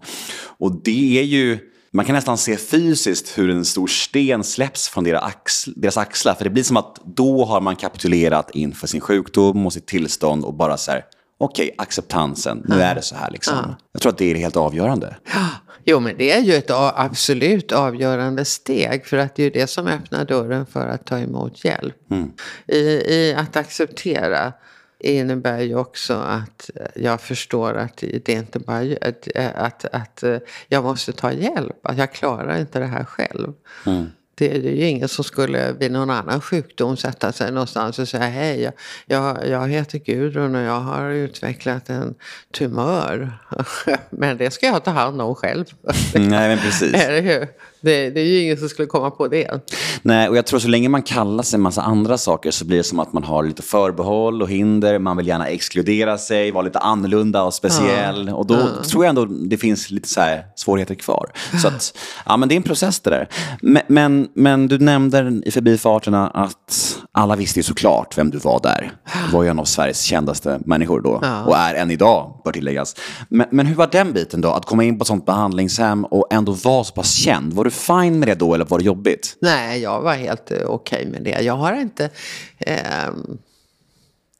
[0.60, 5.04] Och det är ju man kan nästan se fysiskt hur en stor sten släpps från
[5.04, 6.34] deras, axl deras axlar.
[6.34, 10.46] För det blir som att då har man kapitulerat inför sin sjukdom och sitt tillstånd
[10.46, 11.06] och bara så här,
[11.38, 13.56] okej, okay, acceptansen, nu är det så här liksom.
[13.58, 13.76] Ja.
[13.92, 15.16] Jag tror att det är helt avgörande.
[15.34, 15.48] Ja.
[15.86, 19.06] Jo, men det är ju ett absolut avgörande steg.
[19.06, 22.12] För att det är ju det som öppnar dörren för att ta emot hjälp.
[22.12, 22.32] Mm.
[22.68, 22.80] I,
[23.14, 24.54] I att acceptera
[25.04, 30.24] innebär ju också att jag förstår att det inte bara att, att, att
[30.68, 31.76] jag måste ta hjälp.
[31.84, 33.54] Att jag klarar inte det här själv.
[33.86, 34.10] Mm.
[34.36, 38.28] Det är ju ingen som skulle vid någon annan sjukdom sätta sig någonstans och säga
[38.28, 38.74] hej, jag,
[39.06, 42.16] jag, jag heter Gudrun och jag har utvecklat en
[42.52, 43.38] tumör.
[44.10, 45.66] men det ska jag ta hand om själv.
[46.14, 46.94] Nej, men precis.
[46.94, 47.48] Är det ju?
[47.82, 49.72] Det, det är ju ingen som skulle komma på det.
[50.02, 52.78] Nej, och jag tror så länge man kallar sig en massa andra saker så blir
[52.78, 55.00] det som att man har lite förbehåll och hinder.
[55.00, 58.30] Man vill gärna exkludera sig, vara lite annorlunda och speciell.
[58.30, 60.22] Och då tror jag ändå det finns lite så
[60.56, 61.32] svårigheter kvar.
[61.62, 63.28] Så att, ja, men det är en process det där.
[63.62, 68.60] Men, men, men du nämnde i förbifarterna att alla visste ju såklart vem du var
[68.64, 68.92] där.
[69.26, 71.20] Du var ju en av Sveriges kändaste människor då.
[71.22, 71.44] Ja.
[71.44, 72.96] Och är än idag, bör tilläggas.
[73.30, 74.50] Men, men hur var den biten då?
[74.52, 77.54] Att komma in på ett sånt behandlingshem och ändå vara så pass känd.
[77.54, 79.38] Var du fine med det då eller var det jobbigt?
[79.40, 81.42] Nej, jag var helt eh, okej med det.
[81.42, 82.10] Jag har inte...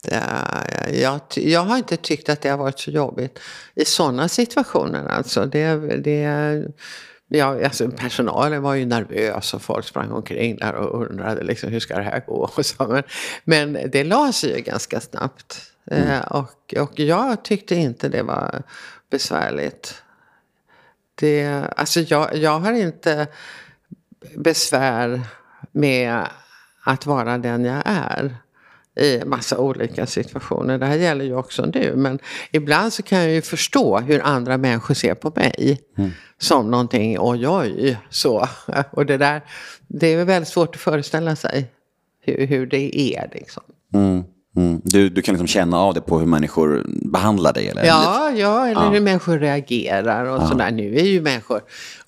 [0.02, 0.22] det,
[0.92, 3.38] jag, jag har inte tyckt att det har varit så jobbigt
[3.74, 5.06] i sådana situationer.
[5.06, 6.64] Alltså det, det,
[7.28, 11.80] ja, alltså personalen var ju nervös och folk sprang omkring där och undrade liksom, hur
[11.80, 12.50] ska det här gå.
[12.56, 12.86] Och så.
[12.86, 13.02] Men,
[13.72, 15.72] men det la sig ju ganska snabbt.
[15.90, 18.62] Eh, och, och jag tyckte inte det var
[19.10, 20.01] besvärligt.
[21.22, 23.26] Det, alltså jag, jag har inte
[24.36, 25.20] besvär
[25.72, 26.26] med
[26.84, 28.36] att vara den jag är
[29.00, 30.78] i massa olika situationer.
[30.78, 31.96] Det här gäller ju också nu.
[31.96, 32.18] Men
[32.50, 35.80] ibland så kan jag ju förstå hur andra människor ser på mig.
[36.38, 38.48] Som någonting, oj oj, så.
[38.90, 39.42] Och det där,
[39.86, 41.72] det är väl väldigt svårt att föreställa sig
[42.20, 43.62] hur, hur det är liksom.
[43.94, 44.24] Mm.
[44.56, 44.80] Mm.
[44.84, 47.68] Du, du kan liksom känna av det på hur människor behandlar dig?
[47.68, 47.84] Eller?
[47.84, 50.70] Ja, ja eller hur människor reagerar och sådär.
[50.70, 51.60] Nu är ju människor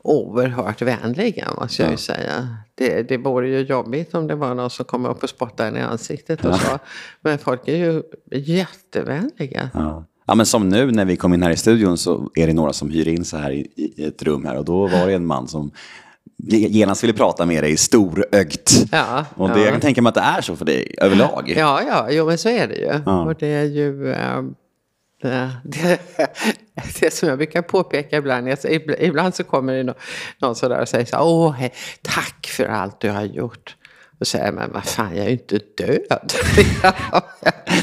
[0.03, 2.49] oerhört vänliga, måste jag ju säga.
[2.75, 5.77] Det, det vore ju jobbigt om det var någon som kom upp och spottade en
[5.77, 6.79] i ansiktet och så.
[7.21, 8.03] Men folk är ju
[8.33, 9.71] jättevänliga.
[9.75, 10.05] Ja.
[10.27, 12.73] ja, men som nu när vi kom in här i studion så är det några
[12.73, 15.27] som hyr in så här i, i ett rum här och då var det en
[15.27, 15.71] man som
[16.49, 18.73] genast ville prata med dig storögt.
[18.93, 19.65] Ja, och det, ja.
[19.65, 21.53] jag kan tänka mig att det är så för dig överlag.
[21.57, 23.01] Ja, ja, jo men så är det ju.
[23.07, 23.23] Ja.
[23.25, 24.13] Och det är ju...
[24.13, 24.43] eh,
[25.23, 26.01] det, det,
[27.01, 28.65] det som jag brukar påpeka ibland, är att
[29.01, 29.95] ibland- så kommer det nå-
[30.41, 33.77] någon sådär och säger så åh, hej, tack för allt du har gjort.
[34.21, 36.33] Och säger jag, men vad fan, jag är ju inte död.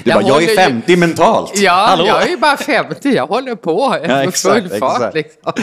[0.03, 1.51] Du bara, jag ju- är 50 mentalt.
[1.57, 2.05] Ja, Hallå?
[2.07, 5.13] jag är ju bara 50, jag håller på Ja, med exakt, full fart.
[5.13, 5.53] Liksom.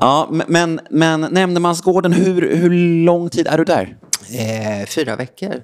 [0.00, 2.70] Ja, men, men, Nämndemansgården, hur, hur
[3.04, 3.96] lång tid är du där?
[4.32, 5.54] Eh, fyra veckor.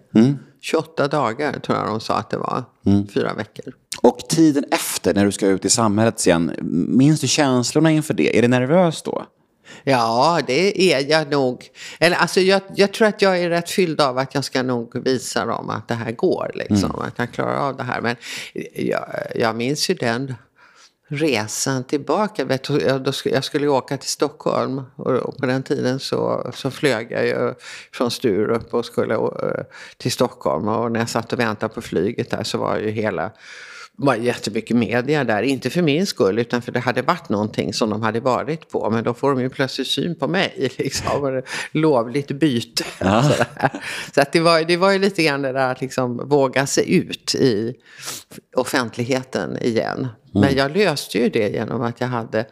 [0.61, 2.65] 28 dagar tror jag de sa att det var.
[3.15, 3.75] Fyra veckor.
[4.03, 6.53] Och tiden efter, när du ska ut i samhället igen,
[6.89, 8.39] minns du känslorna inför det?
[8.39, 9.27] Är det nervöst då?
[9.85, 11.69] Ja, det är jag nog.
[11.99, 15.05] Eller alltså jag, jag tror att jag är rätt fylld av att jag ska nog
[15.05, 16.51] visa dem att det här går.
[16.55, 18.01] Liksom, Att jag klarar av det här.
[18.01, 18.17] Men
[18.75, 20.35] jag, jag minns ju den
[21.09, 22.59] resan tillbaka.
[23.25, 27.55] Jag, skulle åka till Stockholm och, på den tiden så, så flög jag ju
[27.93, 29.65] från Sturup och skulle eh,
[29.97, 30.69] till Stockholm.
[30.69, 33.33] Och när jag satt och väntade på flyget där så var ju hela
[33.99, 35.43] var jättemycket media där.
[35.43, 38.91] Inte för min skull, utan för det hade varit någonting som de hade varit på.
[38.91, 40.73] Men då får de ju plötsligt syn på mig.
[40.79, 41.43] Liksom,
[41.73, 42.85] lovligt byte.
[42.99, 43.71] Sådär.
[44.15, 46.95] Så att det, var, det var ju lite grann det där att liksom våga sig
[46.95, 47.75] ut i
[48.57, 50.09] offentligheten igen.
[50.41, 52.47] Men jag löste ju det genom att jag hade,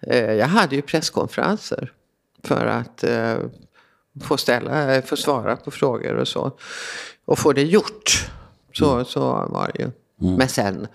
[0.00, 1.92] eh, jag hade ju presskonferenser.
[2.44, 3.36] För att eh,
[4.22, 6.52] få, ställa, få svara på frågor och så.
[7.24, 8.28] Och få det gjort.
[8.72, 9.20] Så, så
[9.50, 9.90] var det ju.
[10.36, 10.86] Men sen,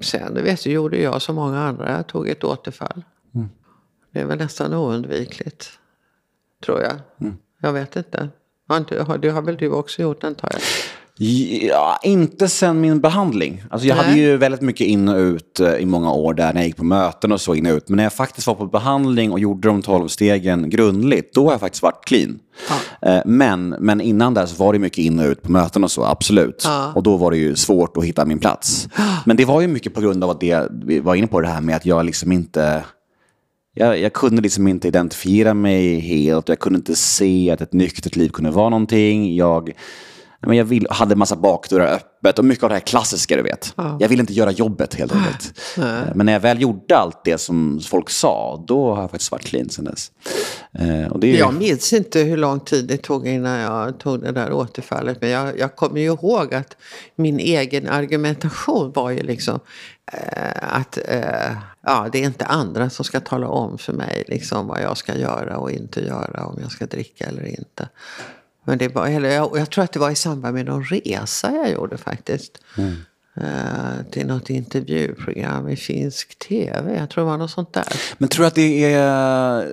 [0.00, 1.92] sen du vet, så gjorde jag som många andra.
[1.96, 3.04] Jag tog ett återfall.
[4.12, 5.70] Det är väl nästan oundvikligt.
[6.64, 6.94] Tror jag.
[7.60, 8.28] Jag vet inte.
[8.68, 10.60] Har inte har, det har väl du också gjort antar jag?
[11.18, 13.62] Ja, inte sen min behandling.
[13.70, 14.20] Alltså jag hade Nej.
[14.20, 16.84] ju väldigt mycket in och ut eh, i många år där när jag gick på
[16.84, 17.88] möten och så in och ut.
[17.88, 21.52] Men när jag faktiskt var på behandling och gjorde de tolv stegen grundligt, då har
[21.52, 22.38] jag faktiskt varit clean.
[23.02, 26.04] Eh, Men, men innan så var det mycket in och ut på möten och så,
[26.04, 26.62] absolut.
[26.64, 26.92] Ja.
[26.94, 28.88] Och då var det ju svårt att hitta min plats.
[29.24, 31.48] Men det var ju mycket på grund av att det, vi var inne på det
[31.48, 32.84] här med att jag liksom inte...
[33.74, 36.48] Jag, jag kunde liksom inte identifiera mig helt.
[36.48, 39.36] Jag kunde inte se att ett nyktert liv kunde vara någonting.
[39.36, 39.72] Jag,
[40.40, 43.74] men jag vill, hade massa bakdörrar öppet och mycket av det här klassiska, du vet.
[44.00, 45.52] Jag ville inte göra jobbet helt enkelt.
[45.78, 49.32] Eh, Men när jag väl gjorde allt det som folk sa, då har jag faktiskt
[49.32, 50.10] varit clean sen dess.
[50.78, 53.98] Eh, Och det är ju- Jag minns inte hur lång tid det tog innan jag
[53.98, 55.18] tog det där återfallet.
[55.20, 56.76] Men jag, jag kommer ju ihåg att
[57.16, 59.60] min egen argumentation var ju liksom
[60.12, 61.52] eh, att eh,
[61.86, 65.14] ja, det är inte andra som ska tala om för mig liksom, vad jag ska
[65.16, 66.46] göra och inte göra.
[66.46, 67.88] Om jag ska dricka eller inte.
[68.66, 71.52] Men det var, eller jag, jag tror att det var i samband med någon resa
[71.52, 72.58] jag gjorde faktiskt.
[73.40, 76.96] Eh, till något intervjuprogram i finsk tv.
[76.98, 77.86] Jag tror det var något sånt där.
[78.18, 79.66] Men tror du att det är eh,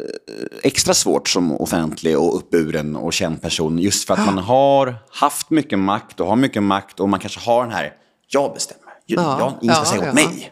[0.63, 5.49] extra svårt som offentlig och uppburen och känd person just för att man har haft
[5.49, 7.93] mycket makt och har mycket makt och man kanske har den här,
[8.27, 10.13] jag bestämmer, jag, Ja, ingen ska ja, säga åt ja.
[10.13, 10.51] mig.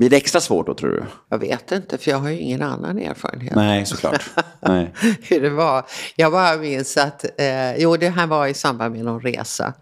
[0.00, 1.04] Blir det extra svårt då tror du?
[1.28, 3.54] Jag vet inte, för jag har ju ingen annan erfarenhet.
[3.54, 4.30] Nej, såklart.
[4.60, 4.92] Nej.
[5.22, 5.86] Hur det var.
[6.16, 9.74] Jag bara minns att, eh, jo det här var i samband med någon resa.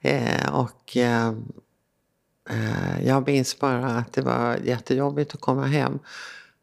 [0.00, 1.28] Eh, och eh,
[2.50, 5.98] eh jag minns bara att det var jättejobbigt att komma hem.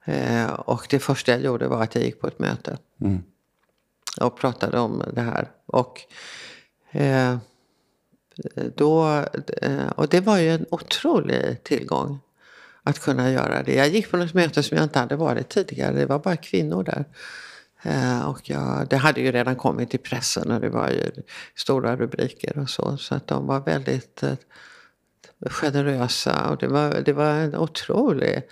[0.05, 2.77] Eh, och det första jag gjorde var att jag gick på ett möte.
[3.01, 3.23] Mm.
[4.21, 5.51] Och pratade om det här.
[5.65, 6.01] Och
[6.91, 7.37] eh,
[8.75, 9.23] då,
[9.95, 12.19] och det var ju en otrolig tillgång
[12.89, 13.75] att kunna göra det.
[13.75, 15.95] Jag gick på något möte som jag inte hade varit tidigare.
[15.95, 17.05] Det var bara kvinnor där.
[17.83, 21.11] Eh, och jag, det hade ju redan kommit i pressen och det var ju
[21.55, 22.97] stora rubriker och så.
[22.97, 24.33] Så att de var väldigt eh,
[25.41, 28.43] generösa och det var, det var en otrolig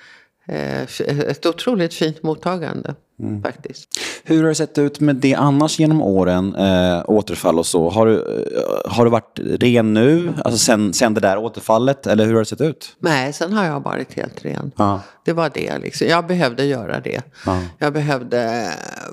[0.47, 2.95] Eh, ett otroligt fint mottagande.
[3.19, 3.43] Mm.
[3.43, 3.99] faktiskt.
[4.29, 7.89] Hur har det sett ut med det annars genom åren, äh, återfall och så?
[7.89, 12.25] Har du, äh, har du varit ren nu, alltså sen, sen det där återfallet, eller
[12.25, 12.95] hur har det sett ut?
[12.99, 14.71] Nej, sen har jag varit helt ren.
[14.75, 15.01] Ja.
[15.25, 16.07] Det var det, liksom.
[16.07, 17.21] jag behövde göra det.
[17.45, 17.59] Ja.
[17.77, 18.71] Jag behövde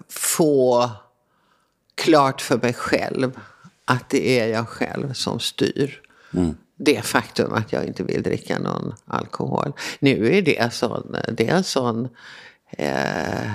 [0.09, 0.91] få
[1.95, 3.41] klart för mig själv
[3.85, 6.01] att det är jag själv som styr.
[6.35, 9.73] Mm det faktum att jag inte vill dricka någon alkohol.
[9.99, 12.09] Nu är det, sån, det är en sån
[12.71, 13.51] eh,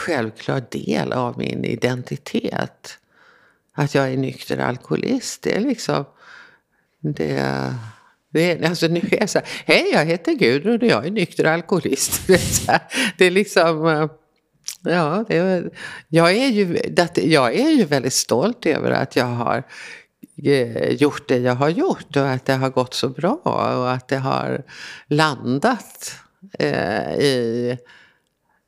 [0.00, 2.98] självklar del av min identitet.
[3.74, 5.42] Att jag är nykter alkoholist.
[5.42, 6.04] Det är liksom...
[7.00, 7.74] Det,
[8.32, 11.10] det är, alltså nu är jag så här, hej jag heter Gudrun och jag är
[11.10, 12.26] nykter alkoholist.
[12.26, 12.80] Det är,
[13.18, 13.86] det är liksom...
[13.86, 14.08] Eh,
[14.92, 15.70] ja, det är,
[16.08, 16.78] jag, är ju,
[17.14, 19.62] jag är ju väldigt stolt över att jag har
[20.44, 24.08] eh, gjort det jag har gjort och att det har gått så bra och att
[24.08, 24.62] det har
[25.08, 26.14] landat
[26.58, 27.78] eh, i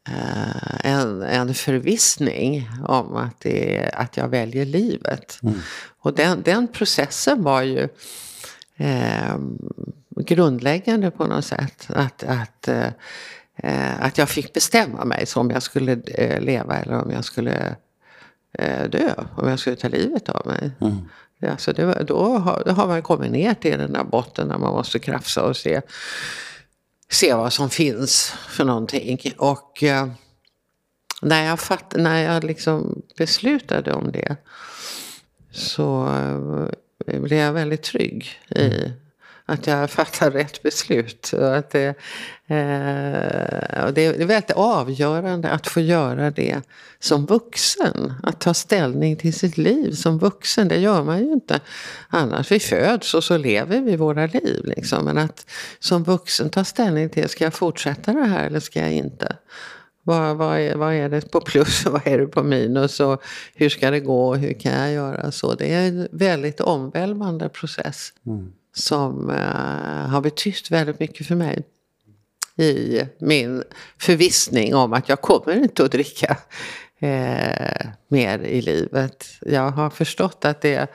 [0.08, 5.38] eh, en, en förvissning om att, det, att jag väljer livet.
[5.42, 5.60] Mm.
[5.98, 7.88] Och den, den processen var ju
[8.76, 9.36] eh,
[10.16, 11.86] grundläggande på något sätt.
[11.88, 17.10] Att, att, eh, att jag fick bestämma mig om jag skulle eh, leva eller om
[17.10, 17.76] jag skulle
[18.88, 19.14] dö.
[19.36, 20.70] Om jag skulle ta livet av mig.
[20.80, 21.08] Mm.
[21.50, 24.72] Alltså det, då, har, då har man kommit ner till den där botten där man
[24.72, 25.80] måste krafsa och se,
[27.12, 29.18] se vad som finns för någonting.
[29.38, 30.08] Och eh,
[31.22, 34.36] när jag, fatt, när jag liksom beslutade om det
[35.50, 36.06] så
[37.06, 38.90] eh, blev jag väldigt trygg i mm
[39.46, 41.32] att jag fattar rätt beslut.
[41.32, 41.88] Och att det,
[42.46, 46.60] eh, och det är väldigt avgörande att få göra det
[46.98, 48.12] som vuxen.
[48.22, 51.60] Att ta ställning till sitt liv som vuxen, det gör man ju inte
[52.08, 52.52] annars.
[52.52, 54.64] Vi föds och så lever vi våra liv.
[54.64, 55.04] Liksom.
[55.04, 58.92] Men att som vuxen ta ställning till, ska jag fortsätta det här eller ska jag
[58.92, 59.36] inte?
[60.04, 63.00] Vad, vad, är, vad är det på plus och vad är det på minus?
[63.00, 63.22] Och
[63.54, 65.32] hur ska det gå och hur kan jag göra?
[65.32, 65.54] så?
[65.54, 68.12] Det är en väldigt omvälvande process.
[68.26, 71.62] Mm som uh, har betytt väldigt mycket för mig.
[72.56, 73.64] I min
[73.98, 76.36] förvissning om att jag kommer inte att dricka
[77.02, 79.26] uh, mer i livet.
[79.40, 80.90] Jag har förstått att det,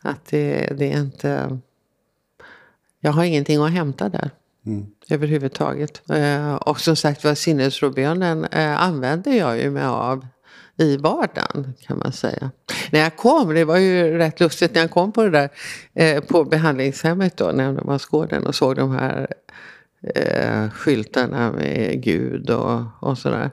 [0.00, 1.58] att det, det är inte...
[3.00, 4.30] Jag har ingenting att hämta där.
[4.66, 4.86] Mm.
[5.10, 6.02] Överhuvudtaget.
[6.10, 10.26] Uh, och som sagt var sinnesrobönen använder jag ju mig av
[10.78, 12.50] i vardagen kan man säga.
[12.90, 15.48] När jag kom, det var ju rätt lustigt, när jag kom på det där
[15.94, 19.26] eh, på behandlingshemmet då, Nämndemansgården och såg de här
[20.14, 23.50] eh, skyltarna med Gud och, och sådär.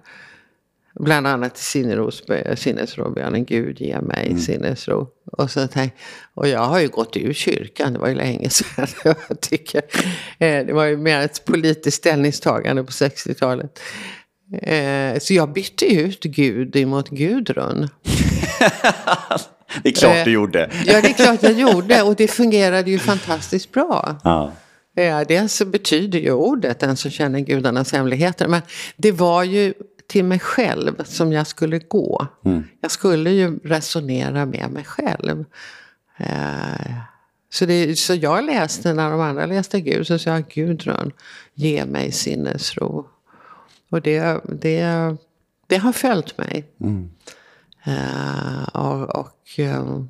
[1.00, 4.40] Bland annat sinnesrobönen Gud ge mig mm.
[4.40, 5.08] sinnesro.
[5.32, 5.94] Och, så tänk,
[6.34, 8.88] och jag har ju gått ur kyrkan, det var ju länge sedan.
[9.04, 9.82] jag tycker.
[10.38, 13.80] Eh, det var ju mer ett politiskt ställningstagande på 60-talet.
[14.52, 17.90] Eh, så jag bytte ut Gud emot Gudrun.
[19.84, 20.66] det är klart du gjorde.
[20.66, 22.02] Eh, ja, det är klart jag gjorde.
[22.02, 24.20] Och det fungerade ju fantastiskt bra.
[24.24, 24.54] Ja.
[24.96, 28.48] Ja, dels betyder ju ordet den som känner gudarnas hemligheter.
[28.48, 28.62] Men
[28.98, 29.74] det var ju
[30.08, 32.28] till mig själv som jag skulle gå.
[32.46, 32.64] Mm.
[32.82, 35.46] Jag skulle ju resonera med mig själv.
[36.18, 36.94] Eh,
[37.52, 41.12] så, det, så jag läste, när de andra läste Gud, så sa jag Gudrun,
[41.54, 43.06] ge mig sinnesro.
[43.90, 45.16] Och det, det,
[45.68, 46.66] det har följt mig.
[46.82, 47.10] Mm.
[47.88, 50.04] Uh, och, och uh,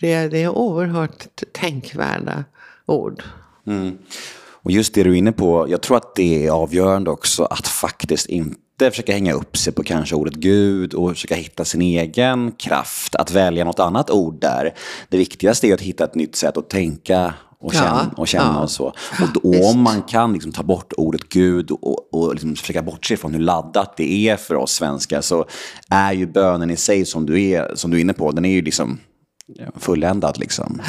[0.00, 2.44] det, det är oerhört tänkvärda
[2.86, 3.22] ord.
[3.66, 3.98] Mm.
[4.64, 7.68] Och just det du är inne på, jag tror att det är avgörande också att
[7.68, 12.52] faktiskt inte försöka hänga upp sig på kanske ordet Gud och försöka hitta sin egen
[12.52, 14.74] kraft, att välja något annat ord där.
[15.08, 18.54] Det viktigaste är att hitta ett nytt sätt att tänka och känna, ja, och, känna
[18.54, 18.62] ja.
[18.62, 18.84] och så.
[19.20, 23.16] Och då, om man kan liksom ta bort ordet Gud och, och liksom försöka bortse
[23.16, 25.44] från hur laddat det är för oss svenskar så
[25.90, 28.52] är ju bönen i sig som du är, som du är inne på, den är
[28.52, 28.98] ju liksom
[29.76, 30.38] fulländad.
[30.38, 30.80] Liksom.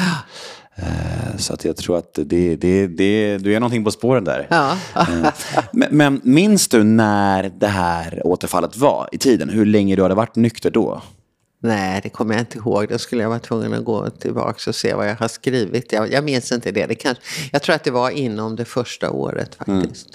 [0.76, 4.46] Eh, så att jag tror att det, det, det, du är någonting på spåren där.
[4.50, 4.76] Ja.
[4.94, 5.28] Eh,
[5.72, 9.48] men, men minns du när det här återfallet var i tiden?
[9.48, 11.02] Hur länge du hade varit nykter då?
[11.66, 12.88] Nej, det kommer jag inte ihåg.
[12.88, 15.92] Då skulle jag vara tvungen att gå tillbaka och se vad jag har skrivit.
[15.92, 16.86] Jag, jag minns inte det.
[16.86, 20.08] det kanske, jag tror att det var inom det första året faktiskt.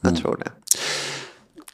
[0.00, 0.50] Jag tror det.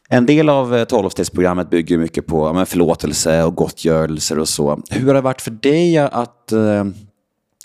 [0.08, 4.82] En del av tolvstegsprogrammet bygger mycket på men förlåtelse och gottgörelser och så.
[4.90, 6.84] Hur har det varit för dig att eh,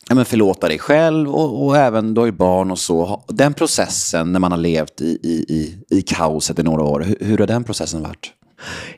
[0.09, 3.23] ja, men förlåta dig själv och, och även då i barn och så?
[3.27, 7.17] Den processen när man har levt i, i, i, i kaoset i några år, hur,
[7.19, 8.33] hur har den processen varit?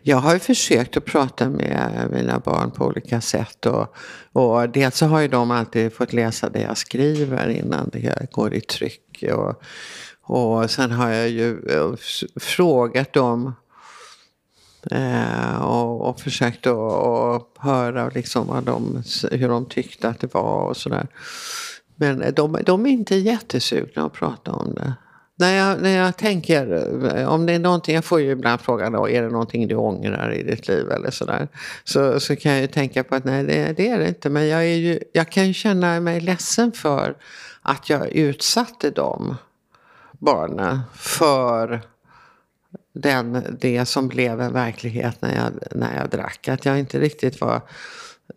[0.01, 3.65] Jag har ju försökt att prata med mina barn på olika sätt.
[3.65, 3.95] Och,
[4.31, 8.53] och dels så har ju de alltid fått läsa det jag skriver innan det går
[8.53, 9.23] i tryck.
[9.33, 9.61] Och,
[10.21, 11.93] och sen har jag ju eh,
[12.39, 13.53] frågat dem
[14.91, 20.33] eh, och, och försökt att och höra liksom vad de, hur de tyckte att det
[20.33, 21.07] var och sådär.
[21.95, 24.93] Men de, de är inte jättesugna att prata om det.
[25.35, 26.71] När jag, när jag tänker,
[27.17, 29.75] eh, om det är någonting, jag får ju ibland frågan då, är det någonting du
[29.75, 31.47] ångrar i ditt liv eller sådär.
[31.83, 34.29] Så, så kan jag ju tänka på att nej det, det är det inte.
[34.29, 37.15] Men jag, är ju, jag kan ju känna mig ledsen för
[37.61, 39.35] att jag utsatte dem,
[40.11, 41.81] barnen, för
[42.93, 46.47] den, det som blev en verklighet när jag, när jag drack.
[46.47, 47.61] Att jag inte riktigt var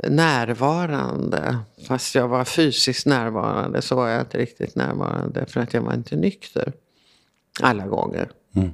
[0.09, 1.59] närvarande.
[1.88, 5.94] Fast jag var fysiskt närvarande så var jag inte riktigt närvarande för att jag var
[5.94, 6.72] inte nykter.
[7.61, 8.30] Alla gånger.
[8.54, 8.72] Mm.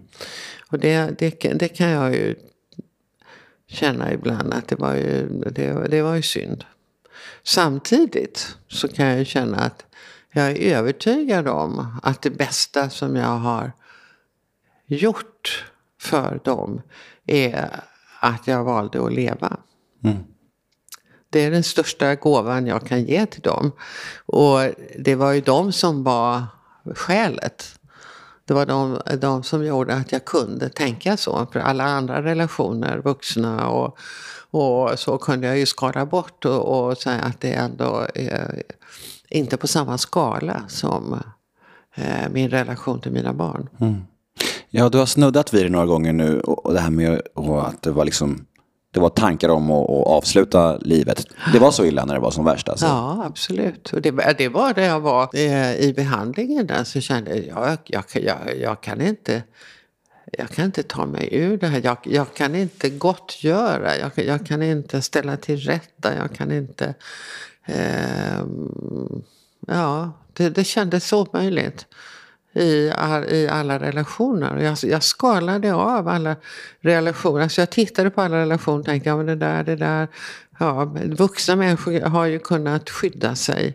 [0.69, 2.35] Och det, det, det kan jag ju
[3.67, 6.65] känna ibland att det var ju, det, det var ju synd.
[7.43, 9.85] Samtidigt så kan jag känna att
[10.33, 13.73] jag är övertygad om att det bästa som jag har
[14.87, 15.67] gjort
[16.01, 16.83] för dem
[17.27, 17.81] är
[18.21, 19.57] att jag valde att leva.
[20.05, 20.17] Mm.
[21.31, 23.73] Det är den största gåvan jag kan ge till dem.
[24.27, 24.59] Och
[24.99, 26.47] det var ju de som var
[26.95, 27.79] skälet.
[28.45, 31.47] Det var de, de som gjorde att jag kunde tänka så.
[31.53, 33.99] För alla andra relationer, vuxna och,
[34.51, 38.63] och så kunde jag ju skala bort och, och säga att det ändå är
[39.29, 41.21] inte på samma skala som
[41.95, 43.69] eh, min relation till mina barn.
[43.81, 44.01] Mm.
[44.71, 47.23] Ja, du har snuddat vid det några gånger nu och det här med
[47.67, 48.47] att det var liksom
[48.93, 51.27] det var tankar om att, att, avsluta livet.
[51.53, 52.87] Det var så illa när det var som värst alltså?
[52.87, 53.93] Ja, absolut.
[53.93, 58.05] Och det, det var det jag var eh, i behandlingen där så kände jag, jag,
[58.13, 59.43] jag, jag, jag kan inte
[60.39, 61.81] jag kan inte ta mig ur det här.
[61.85, 63.97] Jag, jag kan inte gottgöra.
[63.97, 66.17] Jag, jag kan inte ställa till rätta.
[66.17, 66.95] Jag kan inte...
[67.65, 68.45] Eh,
[69.67, 71.87] ja, det, det kändes omöjligt
[72.53, 72.93] i,
[73.31, 74.59] i alla relationer.
[74.59, 76.37] Jag, jag skalade av alla
[76.81, 77.49] relationer.
[77.49, 80.09] Så jag tittade på alla relationer och tänkte, ja men det där, det där.
[80.59, 83.75] Ja, vuxna människor har ju kunnat skydda sig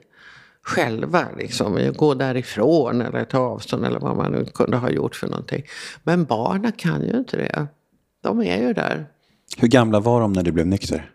[0.64, 1.26] själva.
[1.38, 5.64] Liksom, gå därifrån eller ta avstånd eller vad man nu kunde ha gjort för någonting.
[6.04, 7.68] Men barnen kan ju inte det.
[8.24, 9.08] De är ju där.
[9.58, 11.12] Hur gamla var de när du blev nykter?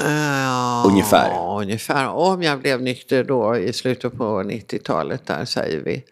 [0.00, 1.60] Uh, ungefär?
[1.60, 2.08] ungefär.
[2.08, 6.04] Om jag blev nykter då i slutet på 90-talet där säger vi.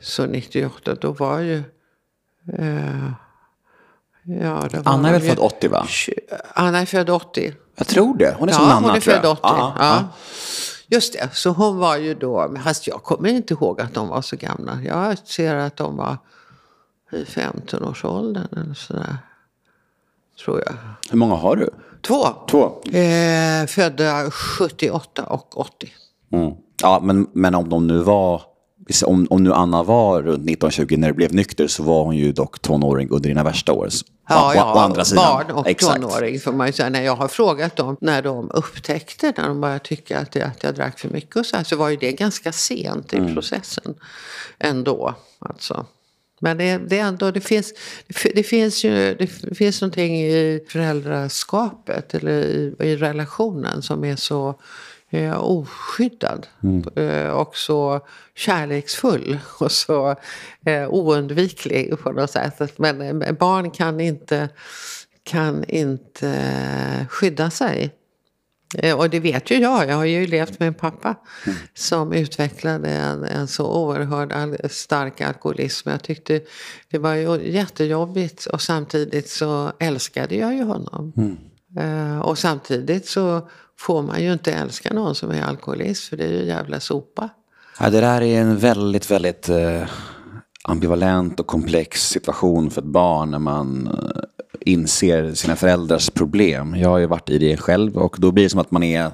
[0.00, 1.62] Så 98 då var ju...
[2.58, 3.10] Eh,
[4.24, 5.86] ja, var Anna är väl född 80 va?
[6.54, 7.54] Anna är född 80.
[7.76, 8.36] Jag tror det.
[8.38, 9.40] Hon är som ja, Anna hon är född 80.
[9.42, 10.04] Ja, ja.
[10.90, 14.22] Just det, så hon var ju då, fast jag kommer inte ihåg att de var
[14.22, 14.78] så gamla.
[14.82, 16.16] Jag ser att de var
[17.12, 19.18] i 15-årsåldern eller sådär.
[20.44, 20.74] Tror jag.
[21.10, 21.70] Hur många har du?
[22.02, 22.26] Två.
[22.50, 22.82] Två.
[22.98, 25.92] Eh, födda 78 och 80.
[26.32, 26.54] Mm.
[26.82, 28.42] Ja, men, men om de nu var
[29.06, 32.32] om, om nu Anna var runt 1920 när det blev nykter så var hon ju
[32.32, 33.88] dock tonåring under dina värsta år.
[34.28, 35.24] Ja, ja, å, andra sidan.
[35.24, 36.02] barn och Exakt.
[36.02, 36.88] tonåring får man ju säga.
[36.88, 40.74] När jag har frågat dem när de upptäckte, när de började tycka att, att jag
[40.74, 43.34] drack för mycket och så här, så var ju det ganska sent i mm.
[43.34, 43.94] processen
[44.58, 45.14] ändå.
[45.38, 45.86] Alltså.
[46.40, 47.72] Men det, det, ändå, det, finns,
[48.34, 54.60] det, finns ju, det finns någonting i föräldraskapet eller i, i relationen som är så
[55.10, 56.46] eh, oskyddad.
[56.62, 56.84] Mm.
[56.96, 58.00] Eh, och så
[58.34, 60.16] kärleksfull och så
[60.64, 62.78] eh, oundviklig på något sätt.
[62.78, 64.48] Men eh, barn kan inte,
[65.22, 67.94] kan inte eh, skydda sig.
[68.74, 69.88] Eh, och det vet ju jag.
[69.88, 71.14] Jag har ju levt med en pappa
[71.46, 71.58] mm.
[71.74, 75.88] som utvecklade en, en så oerhört al stark alkoholism.
[75.88, 76.40] Jag tyckte
[76.90, 81.12] det var ju jättejobbigt och samtidigt så älskade jag ju honom.
[81.16, 81.36] Mm.
[81.78, 83.48] Uh, och samtidigt så
[83.78, 87.28] får man ju inte älska någon som är alkoholist för det är ju jävla sopa.
[87.80, 89.82] Ja, det där är en väldigt, väldigt eh,
[90.64, 94.20] ambivalent och komplex situation för ett barn när man eh,
[94.60, 96.74] inser sina föräldrars problem.
[96.74, 99.10] Jag har ju varit i det själv och då blir det som att man är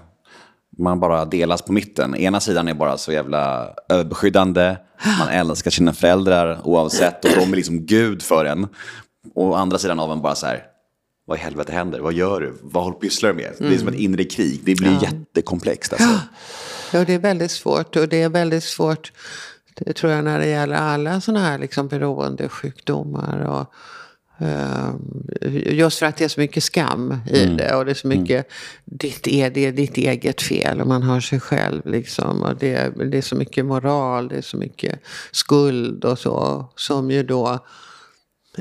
[0.79, 2.15] man bara delas på mitten.
[2.15, 4.77] Ena sidan är bara så jävla överbeskyddande.
[5.19, 8.67] Man älskar sina föräldrar oavsett och de är liksom gud för en.
[9.35, 10.63] Och andra sidan av en bara så här,
[11.27, 12.01] vad i helvete händer?
[12.01, 12.55] Vad gör du?
[12.63, 13.53] Vad håller pysslar du med?
[13.59, 13.71] Mm.
[13.71, 14.61] Det är som ett inre krig.
[14.65, 15.03] Det blir ja.
[15.03, 15.93] jättekomplext.
[15.93, 16.21] Alltså.
[16.93, 17.97] Ja, det är väldigt svårt.
[17.97, 19.13] Och det är väldigt svårt,
[19.75, 23.39] det tror jag, när det gäller alla sådana här liksom beroendesjukdomar.
[23.39, 23.75] Och,
[24.47, 27.57] um, just för att det är så mycket skam i mm.
[27.57, 27.75] det.
[27.75, 28.45] Och det är så mycket, mm.
[28.85, 30.81] ditt, är, det är ditt eget fel.
[30.81, 32.43] Och man har sig själv liksom.
[32.43, 35.01] Och det, det är så mycket moral, det är så mycket
[35.31, 36.67] skuld och så.
[36.77, 37.61] Som ju då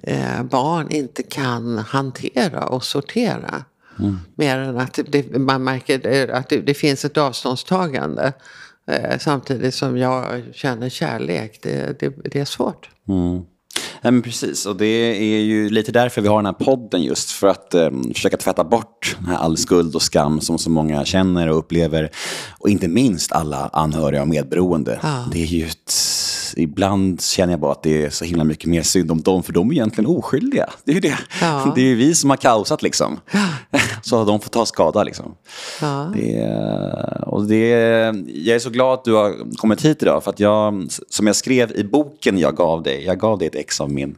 [0.03, 3.65] eh, barn inte kan hantera och sortera.
[3.99, 4.19] Mm.
[4.35, 8.33] Mer än att det, man märker att det, det finns ett avståndstagande.
[8.87, 11.59] Eh, samtidigt som jag känner kärlek.
[11.63, 12.89] Det, det, det är svårt.
[13.07, 13.41] Mm.
[14.01, 17.31] Ja, men precis, och det är ju lite därför vi har den här podden just
[17.31, 21.57] för att eh, försöka tvätta bort all skuld och skam som så många känner och
[21.57, 22.09] upplever.
[22.59, 24.99] Och inte minst alla anhöriga och medberoende.
[25.03, 25.25] Ja.
[25.31, 25.91] Det är ju ett
[26.57, 29.53] ibland känner jag bara att det är så himla mycket mer synd om dem, för
[29.53, 30.69] de är egentligen oskyldiga.
[30.83, 31.17] Det är ju det.
[31.41, 31.71] Ja.
[31.75, 33.19] Det är ju vi som har kaosat liksom.
[34.01, 35.35] Så har de fått ta skada liksom.
[35.81, 36.11] Ja.
[36.15, 36.45] Det,
[37.25, 37.69] och det,
[38.27, 41.35] jag är så glad att du har kommit hit idag, för att jag, som jag
[41.35, 44.15] skrev i boken jag gav dig, jag gav dig ett ex av min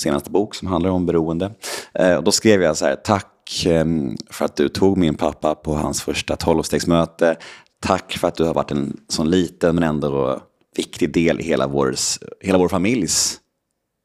[0.00, 1.50] senaste bok som handlar om beroende.
[1.94, 5.54] Eh, och då skrev jag så här, tack ehm, för att du tog min pappa
[5.54, 7.36] på hans första tolvstegsmöte.
[7.80, 10.40] Tack för att du har varit en sån liten men ändå
[10.76, 11.94] viktig del i hela vår,
[12.40, 13.40] hela vår familjs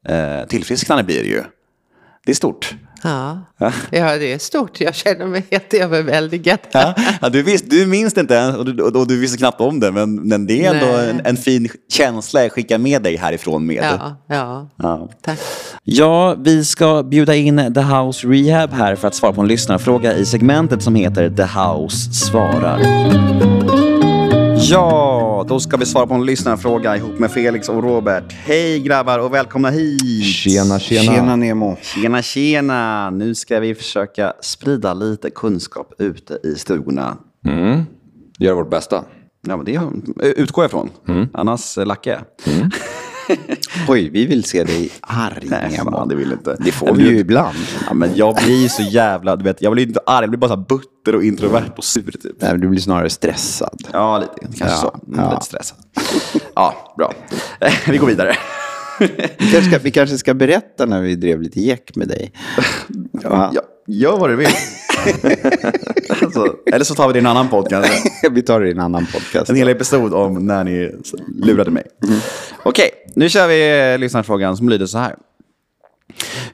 [0.08, 1.42] eh, tillfrisknande blir det ju.
[2.24, 2.74] Det är stort.
[3.02, 3.42] Ja.
[3.90, 4.80] ja, det är stort.
[4.80, 6.58] Jag känner mig helt överväldigad.
[6.72, 9.60] Ja, ja, du, visst, du minns det inte ens och du, och du visste knappt
[9.60, 13.16] om det, men, men det är ändå en, en, fin känsla jag skickar med dig
[13.16, 13.84] härifrån med.
[13.84, 14.68] Ja, ja.
[14.76, 15.08] ja.
[15.22, 15.38] tack.
[15.84, 20.14] Ja, vi ska bjuda in The House Rehab här för att svara på en lyssnarfråga
[20.14, 23.95] i segmentet som heter The House svarar.
[24.70, 28.32] Ja, då ska vi svara på en lyssnarfråga ihop med Felix och Robert.
[28.32, 30.24] Hej grabbar och välkomna hit!
[30.24, 31.02] Tjena, tjena.
[31.02, 31.76] Tjena Nemo.
[31.82, 33.10] Tjena, tjena.
[33.10, 37.16] Nu ska vi försöka sprida lite kunskap ute i stugorna.
[37.46, 37.82] Mm.
[38.38, 39.04] Gör vårt bästa.
[39.48, 39.80] Ja, men det
[40.36, 40.90] utgår jag ifrån.
[41.08, 41.28] Mm.
[41.32, 42.54] Annars lackar jag.
[42.54, 42.70] Mm.
[43.88, 45.46] Oj, vi vill se dig arg.
[45.50, 46.56] Nej, fan, det vill inte.
[46.60, 47.56] Det får vi ju ibland.
[47.86, 50.50] Ja, men jag blir så jävla, du vet, jag blir inte arg, jag blir bara
[50.50, 52.36] så butter och introvert och sur typ.
[52.40, 53.82] Nej, du blir snarare stressad.
[53.92, 55.00] Ja, lite, kanske ja, så.
[55.06, 55.30] Mm, ja.
[55.30, 55.78] Lite stressad.
[56.54, 57.12] Ja, bra.
[57.88, 58.36] Vi går vidare.
[58.98, 59.08] Vi
[59.52, 62.32] kanske, ska, vi kanske ska berätta när vi drev lite jäck med dig.
[63.22, 63.50] Ja.
[63.54, 64.48] ja, gör vad du vill.
[66.22, 67.92] alltså, eller så tar vi det i en annan podcast.
[68.30, 69.50] vi tar det i en annan podcast.
[69.50, 70.94] En hel episod om när ni
[71.42, 71.82] lurade mig.
[72.04, 72.18] Mm.
[72.68, 75.16] Okej, nu kör vi eh, lyssnarfrågan som lyder så här.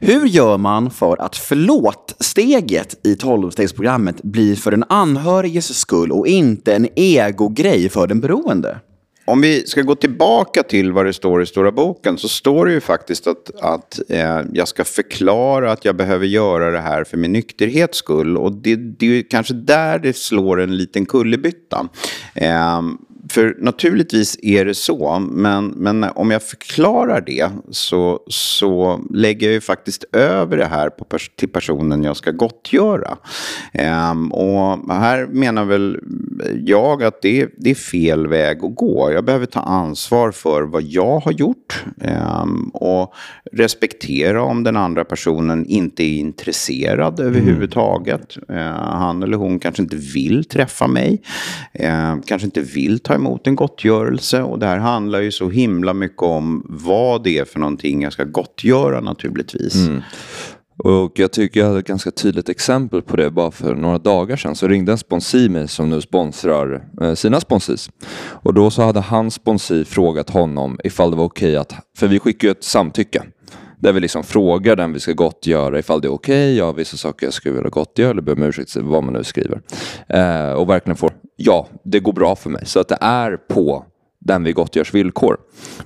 [0.00, 6.74] Hur gör man för att förlåt-steget i tolvstegsprogrammet blir för den anhöriges skull och inte
[6.74, 8.80] en egogrej för den beroende?
[9.24, 12.72] Om vi ska gå tillbaka till vad det står i Stora boken så står det
[12.72, 17.16] ju faktiskt att, att eh, jag ska förklara att jag behöver göra det här för
[17.16, 18.36] min nykterhets skull.
[18.36, 21.88] Och det, det är kanske där det slår en liten kullerbytta.
[22.34, 22.80] Eh,
[23.29, 29.55] för naturligtvis är det så, men, men om jag förklarar det så, så lägger jag
[29.55, 33.16] ju faktiskt över det här på pers till personen jag ska gottgöra.
[34.11, 35.99] Um, och här menar väl
[36.66, 39.12] jag att det, det är fel väg att gå.
[39.12, 41.85] Jag behöver ta ansvar för vad jag har gjort
[42.43, 43.14] um, och
[43.53, 47.33] respektera om den andra personen inte är intresserad mm.
[47.33, 48.37] överhuvudtaget.
[48.51, 51.23] Uh, han eller hon kanske inte vill träffa mig,
[51.81, 54.43] uh, kanske inte vill ta emot en gottgörelse.
[54.43, 58.12] Och det här handlar ju så himla mycket om vad det är för någonting jag
[58.12, 59.75] ska gottgöra naturligtvis.
[59.75, 60.03] Mm.
[60.85, 64.37] Och jag tycker jag hade ett ganska tydligt exempel på det bara för några dagar
[64.37, 64.55] sedan.
[64.55, 67.91] Så ringde en sponsi mig som nu sponsrar eh, sina sponsis.
[68.18, 72.09] Och då så hade hans sponsi frågat honom ifall det var okej okay att, för
[72.09, 73.23] vi skickar ju ett samtycke.
[73.83, 76.97] Där vi liksom frågar den vi ska gottgöra ifall det är okej, okay, ja vissa
[76.97, 79.61] saker jag skulle vilja gottgöra eller be om ursäkt, vad man nu skriver.
[80.09, 82.66] Eh, och verkligen får, ja det går bra för mig.
[82.66, 83.85] Så att det är på
[84.20, 85.37] den vi gottgörs villkor.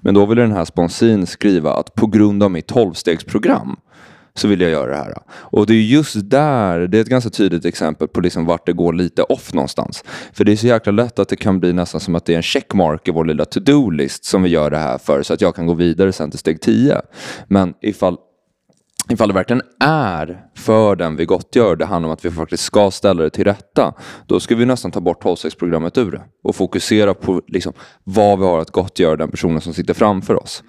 [0.01, 3.77] Men då vill den här sponsin skriva att på grund av mitt tolvstegsprogram
[4.39, 5.15] så vill jag göra det här.
[5.29, 8.73] Och det är just där, det är ett ganska tydligt exempel på liksom vart det
[8.73, 10.05] går lite off någonstans.
[10.33, 12.37] För det är så jäkla lätt att det kan bli nästan som att det är
[12.37, 15.55] en checkmark i vår lilla to-do-list som vi gör det här för så att jag
[15.55, 17.01] kan gå vidare sen till steg 10.
[17.49, 18.17] Men ifall
[19.09, 22.91] ifall det verkligen är för den vi gottgör, det handlar om att vi faktiskt ska
[22.91, 23.95] ställa det till rätta,
[24.27, 27.73] då ska vi nästan ta bort 12-programmet ur det och fokusera på liksom,
[28.05, 30.63] vad vi har att gottgöra den personen som sitter framför oss.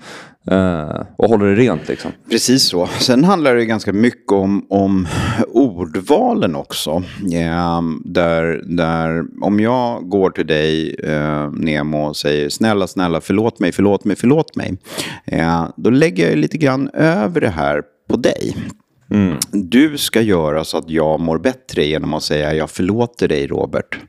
[0.52, 2.12] Eh, och håller det rent liksom.
[2.30, 2.88] Precis så.
[2.88, 5.08] Sen handlar det ganska mycket om, om
[5.48, 7.04] ordvalen också.
[7.34, 13.60] Eh, där, där, om jag går till dig, eh, Nemo, och säger snälla, snälla, förlåt
[13.60, 14.78] mig, förlåt mig, förlåt mig.
[15.26, 18.56] Eh, då lägger jag lite grann över det här på dig.
[19.12, 19.38] Mm.
[19.52, 24.00] Du ska göra så att jag mår bättre genom att säga jag förlåter dig Robert.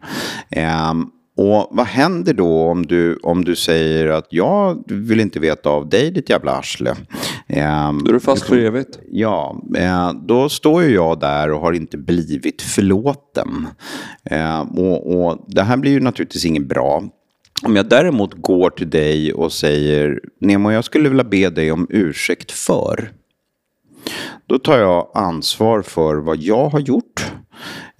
[0.90, 5.70] Um, och vad händer då om du, om du säger att jag vill inte veta
[5.70, 6.90] av dig ditt jävla arsle?
[6.90, 8.98] Um, då är du fast för evigt.
[9.10, 13.66] Ja, uh, då står ju jag där och har inte blivit förlåten.
[14.32, 17.02] Uh, och, och det här blir ju naturligtvis inget bra.
[17.62, 21.86] Om jag däremot går till dig och säger Nemo, jag skulle vilja be dig om
[21.90, 23.12] ursäkt för.
[24.46, 27.32] Då tar jag ansvar för vad jag har gjort.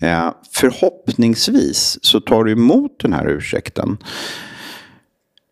[0.00, 3.98] Eh, förhoppningsvis så tar du emot den här ursäkten.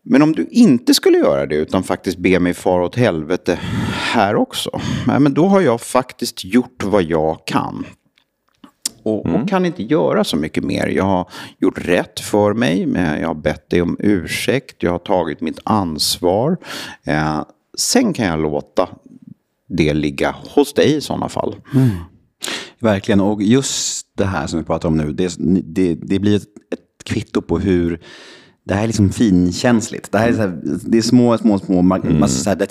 [0.03, 3.59] Men om du inte skulle göra det utan faktiskt be mig fara åt helvete
[3.93, 4.81] här också.
[5.07, 7.85] Nej, men då har jag faktiskt gjort vad jag kan.
[9.03, 9.41] Och, mm.
[9.41, 10.87] och, kan inte göra så mycket mer.
[10.87, 11.29] Jag har
[11.59, 12.85] gjort rätt för mig.
[12.85, 14.83] Men jag har bett dig om ursäkt.
[14.83, 16.57] Jag har tagit mitt ansvar.
[17.03, 17.43] Eh,
[17.77, 18.89] sen kan jag låta
[19.67, 21.55] det ligga hos dig i sådana fall.
[21.75, 21.89] Mm.
[22.79, 26.43] Verkligen, och just det här som vi pratar om nu, det, det, det blir ett,
[26.73, 28.01] ett kvitto på hur
[28.67, 30.11] det här är liksom finkänsligt.
[30.11, 32.23] Det här är, så här, det är små, små, små mm.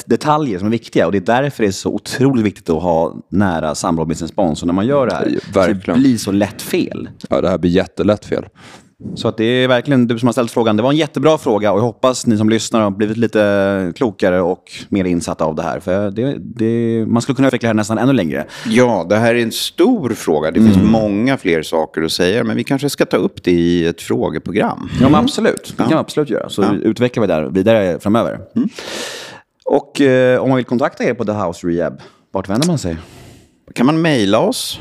[0.07, 1.07] detaljer som är viktiga.
[1.07, 4.29] Och det är därför det är så otroligt viktigt att ha nära samråd med sin
[4.29, 5.39] sponsor när man gör det här.
[5.55, 5.81] Verkligen.
[5.85, 7.09] Så det blir så lätt fel.
[7.29, 8.45] Ja, det här blir jättelätt fel.
[9.15, 10.77] Så att det är verkligen du som har ställt frågan.
[10.77, 14.41] Det var en jättebra fråga och jag hoppas ni som lyssnar har blivit lite klokare
[14.41, 15.81] och mer insatta av det här.
[15.81, 18.47] För det, det, man skulle kunna utveckla det här nästan ännu längre.
[18.67, 20.51] Ja, det här är en stor fråga.
[20.51, 20.91] Det finns mm.
[20.91, 24.91] många fler saker att säga, men vi kanske ska ta upp det i ett frågeprogram.
[25.01, 25.75] Ja, men absolut.
[25.77, 26.49] Det kan vi absolut göra.
[26.49, 26.75] Så ja.
[26.75, 28.41] utvecklar vi det vidare framöver.
[28.57, 28.69] Mm.
[29.65, 32.01] Och eh, om man vill kontakta er på The House Rehab,
[32.33, 32.97] vart vänder man sig?
[33.75, 34.81] kan man mejla oss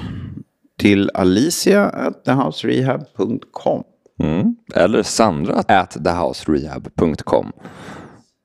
[0.80, 3.84] till alicia at thehouserehab.com.
[4.24, 4.55] Mm.
[4.74, 7.51] Eller Sandra at thehouserehab.com.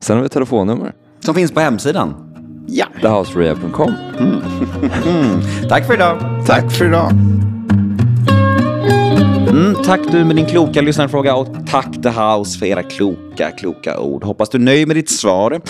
[0.02, 0.92] Sen har vi telefonnummer.
[1.20, 2.14] Som finns på hemsidan.
[2.68, 2.86] Ja.
[3.00, 3.94] Thehouserehab.com.
[4.18, 4.42] Mm.
[5.06, 5.40] mm.
[5.68, 6.20] Tack för idag.
[6.20, 7.10] Tack, tack för idag.
[9.50, 14.00] Mm, tack du med din kloka lyssnarfråga och tack The House för era kloka, kloka
[14.00, 14.24] ord.
[14.24, 15.60] Hoppas du är nöjd med ditt svar.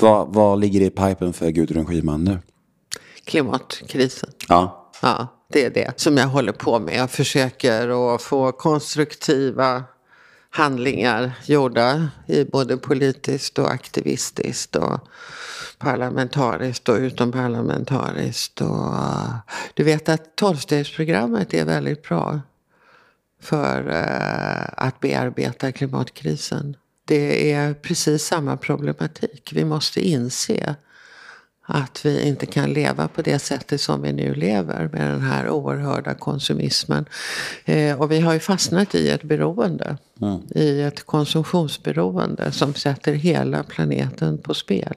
[0.00, 2.38] Vad, vad ligger i pipen för Gudrun Schyman nu?
[3.24, 4.30] Klimatkrisen.
[4.48, 4.90] Ja.
[5.02, 6.94] Ja det är det som jag håller på med.
[6.94, 9.84] Jag försöker att få konstruktiva
[10.50, 15.00] handlingar gjorda i både politiskt och aktivistiskt och
[15.78, 18.60] parlamentariskt och utomparlamentariskt.
[18.60, 18.94] Och,
[19.74, 22.40] du vet att tolvstegsprogrammet är väldigt bra
[23.42, 26.76] för eh, att bearbeta klimatkrisen.
[27.04, 29.50] Det är precis samma problematik.
[29.54, 30.74] Vi måste inse
[31.66, 35.48] att vi inte kan leva på det sättet som vi nu lever med den här
[35.48, 37.04] oerhörda konsumismen.
[37.64, 39.96] Eh, och vi har ju fastnat i ett beroende.
[40.20, 40.40] Mm.
[40.54, 44.94] I ett konsumtionsberoende som sätter hela planeten på spel.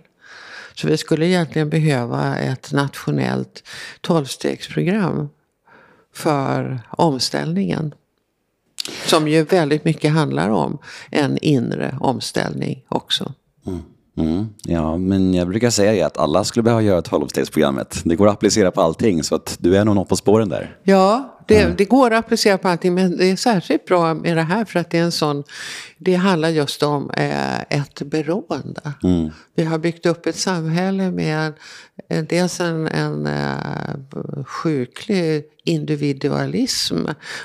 [0.75, 3.63] Så vi skulle egentligen behöva ett nationellt
[4.01, 5.29] tolvstegsprogram
[6.13, 7.93] för omställningen.
[9.05, 10.77] Som ju väldigt mycket handlar om
[11.11, 13.33] en inre omställning också.
[13.65, 13.83] Mm.
[14.17, 18.01] Mm, ja, men jag brukar säga att alla skulle behöva göra 12-stegsprogrammet.
[18.05, 20.77] Det går att applicera på allting, så att du är nog något på spåren där.
[20.83, 21.75] Ja, det, mm.
[21.77, 24.79] det, går att applicera på allting, men det är särskilt bra med det här för
[24.79, 25.43] att det är en sån,
[25.97, 28.93] det handlar just om eh, ett beroende.
[29.03, 29.29] Mm.
[29.55, 31.53] Vi har byggt upp ett samhälle med
[32.09, 36.97] en, dels en, en eh, sjuklig individualism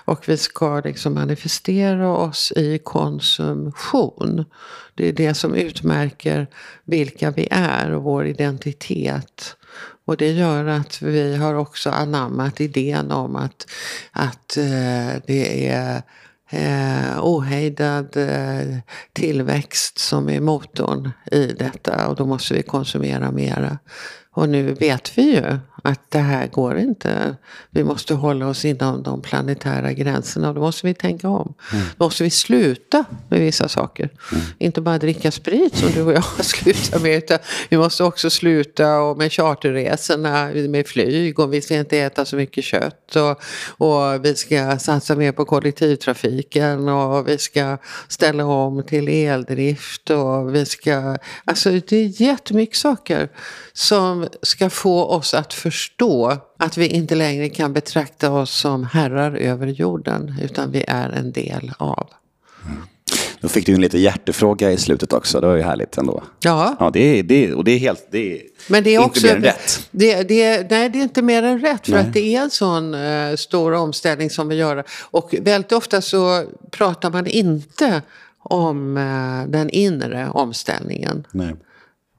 [0.05, 4.45] och vi ska liksom manifestera oss i konsumtion.
[4.95, 6.47] Det är det som utmärker
[6.85, 9.57] vilka vi är och vår identitet.
[10.05, 13.67] Och det gör att vi har också anammat idén om att,
[14.13, 16.03] att eh, det är
[16.51, 18.79] eh, ohejdad eh,
[19.13, 23.79] tillväxt som är motorn i detta och då måste vi konsumera mera.
[24.35, 27.37] Och nu vet vi ju att det här går inte.
[27.70, 31.55] Vi måste hålla oss inom de planetära gränserna och då måste vi tänka om.
[31.72, 31.85] Mm.
[31.97, 34.11] Då måste vi sluta med vissa saker.
[34.33, 34.45] Mm.
[34.59, 37.16] Inte bara dricka sprit som du och jag har slutat med.
[37.16, 42.37] Utan vi måste också sluta med charterresorna med flyg och vi ska inte äta så
[42.37, 43.16] mycket kött.
[43.16, 43.43] Och,
[43.87, 47.78] och vi ska satsa mer på kollektivtrafiken och vi ska
[48.09, 51.16] ställa om till eldrift och vi ska...
[51.45, 53.28] Alltså det är jättemycket saker
[53.72, 58.85] som som ska få oss att förstå att vi inte längre kan betrakta oss som
[58.85, 62.07] herrar över jorden, utan vi är en del av.
[63.41, 65.41] Då fick du en liten hjärtefråga i slutet också.
[65.41, 66.23] Det var ju härligt ändå.
[66.41, 66.77] Ja.
[66.81, 68.07] Ja, det är, det är, och det är helt...
[68.11, 69.89] Det är Men det är inte också, mer än rätt.
[69.91, 71.85] Det, det, nej, det är inte mer än rätt.
[71.85, 72.01] För Nej.
[72.01, 74.85] att det är en sån eh, stor omställning som vi gör.
[75.01, 78.03] Och väldigt ofta så pratar man inte
[78.39, 81.27] om eh, den inre omställningen.
[81.31, 81.55] Nej.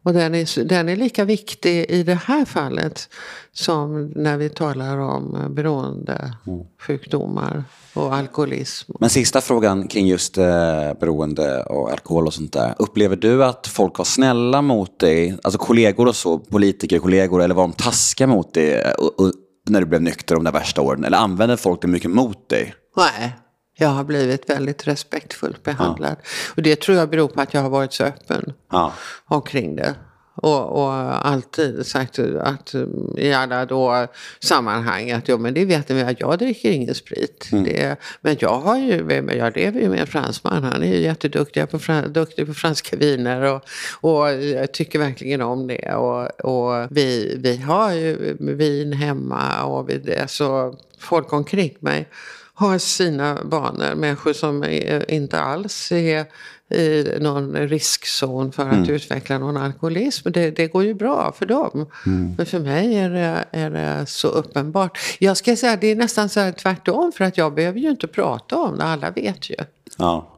[0.04, 3.10] Och den är, den är lika viktig i det här fallet
[3.52, 8.92] som när vi talar om beroendesjukdomar och alkoholism.
[9.00, 12.76] Men sista frågan kring just eh, beroende och alkohol och sånt där.
[12.80, 17.56] Upplever du att folk var snälla mot dig, alltså kollegor och så, politiker, kollegor, eller
[17.56, 19.32] var de taskiga mot dig eh, och, och,
[19.70, 21.04] när du blev nykter de där värsta åren?
[21.04, 22.74] Eller använde folk det mycket mot dig?
[22.98, 23.36] Nej,
[23.76, 26.16] jag har blivit väldigt respektfullt behandlad.
[26.56, 28.94] Och det tror jag beror på att jag har varit så öppen Ja.
[29.26, 29.96] omkring det.
[30.36, 30.92] Och, och
[31.28, 34.08] alltid sagt att mm, i alla då
[34.40, 37.48] sammanhang att jo, men det vet ni att jag dricker ingen sprit.
[37.52, 40.64] Det, men jag har ju, jag lever ju med en fransman.
[40.64, 43.62] Han är ju jätteduktig på, duktig på franska viner och,
[44.02, 45.94] och jag tycker verkligen om det.
[45.96, 52.10] Och, och vi, vi har ju vin hemma och vi, alltså, folk omkring mig
[52.56, 53.96] har sina banor.
[53.96, 56.26] Människor som är, inte alls är
[56.74, 60.32] i någon riskzon för att utveckla någon alkoholism.
[60.32, 61.90] Det, det går ju bra för dem.
[62.38, 65.00] Men för mig är det, är det så uppenbart.
[65.20, 68.08] Jag ska säga det är nästan så här tvärtom för att jag behöver ju inte
[68.08, 68.84] prata om det.
[68.84, 69.56] Alla vet ju.
[69.98, 70.30] ja.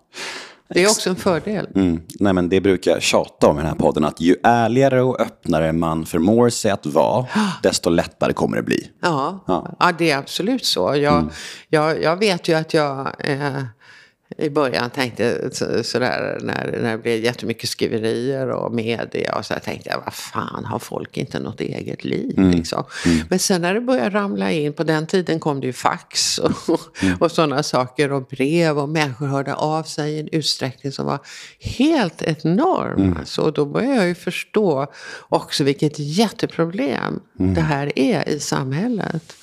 [0.69, 1.67] Det är också en fördel.
[1.75, 2.01] Mm.
[2.19, 5.21] Nej, men det brukar jag tjata om i den här podden, att ju ärligare och
[5.21, 7.25] öppnare man förmår sig att vara,
[7.63, 8.91] desto lättare kommer det bli.
[9.01, 9.75] Ja, Ja.
[9.79, 9.91] ja.
[9.97, 10.95] det är absolut så.
[10.95, 11.29] Jag,
[11.69, 13.63] jag, jag vet ju att jag eh,
[14.37, 19.53] i början tänkte så, sådär när, när det blev jättemycket skriverier och media och så
[19.53, 22.83] tänkte jag vad fan har folk inte något eget liv liksom.
[23.29, 26.79] Men sen när det började ramla in, på den tiden kom det ju fax och,
[27.19, 31.19] och sådana saker och brev och människor hörde av sig i en utsträckning som var
[31.59, 33.15] helt enorm.
[33.19, 34.87] Alltså, och då började jag ju förstå
[35.29, 39.33] också vilket jätteproblem det här är i samhället.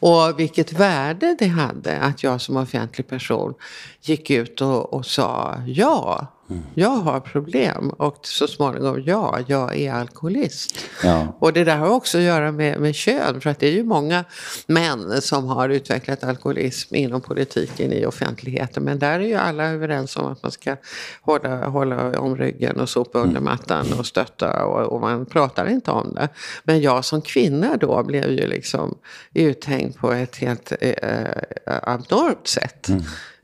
[0.00, 3.54] Och vilket värde det hade att jag som offentlig person
[4.00, 6.26] gick ut och, och sa ja,
[6.74, 7.90] jag har problem.
[7.90, 10.78] Och så småningom ja, jag är alkoholist.
[11.02, 11.36] Ja.
[11.38, 13.40] Och det där har också att göra med, med kön.
[13.40, 14.24] För att det är ju många
[14.66, 18.84] män som har utvecklat alkoholism inom politiken i offentligheten.
[18.84, 20.76] Men där är ju alla överens om att man ska
[21.20, 24.64] hålla, hålla om ryggen och sopa under mattan och stötta.
[24.64, 26.28] Och, och man pratar inte om det.
[26.64, 28.98] Men jag som kvinna då blev ju liksom
[29.34, 31.30] uthängd på ett helt eh,
[31.82, 32.88] abnormt sätt.
[32.88, 32.96] Eh,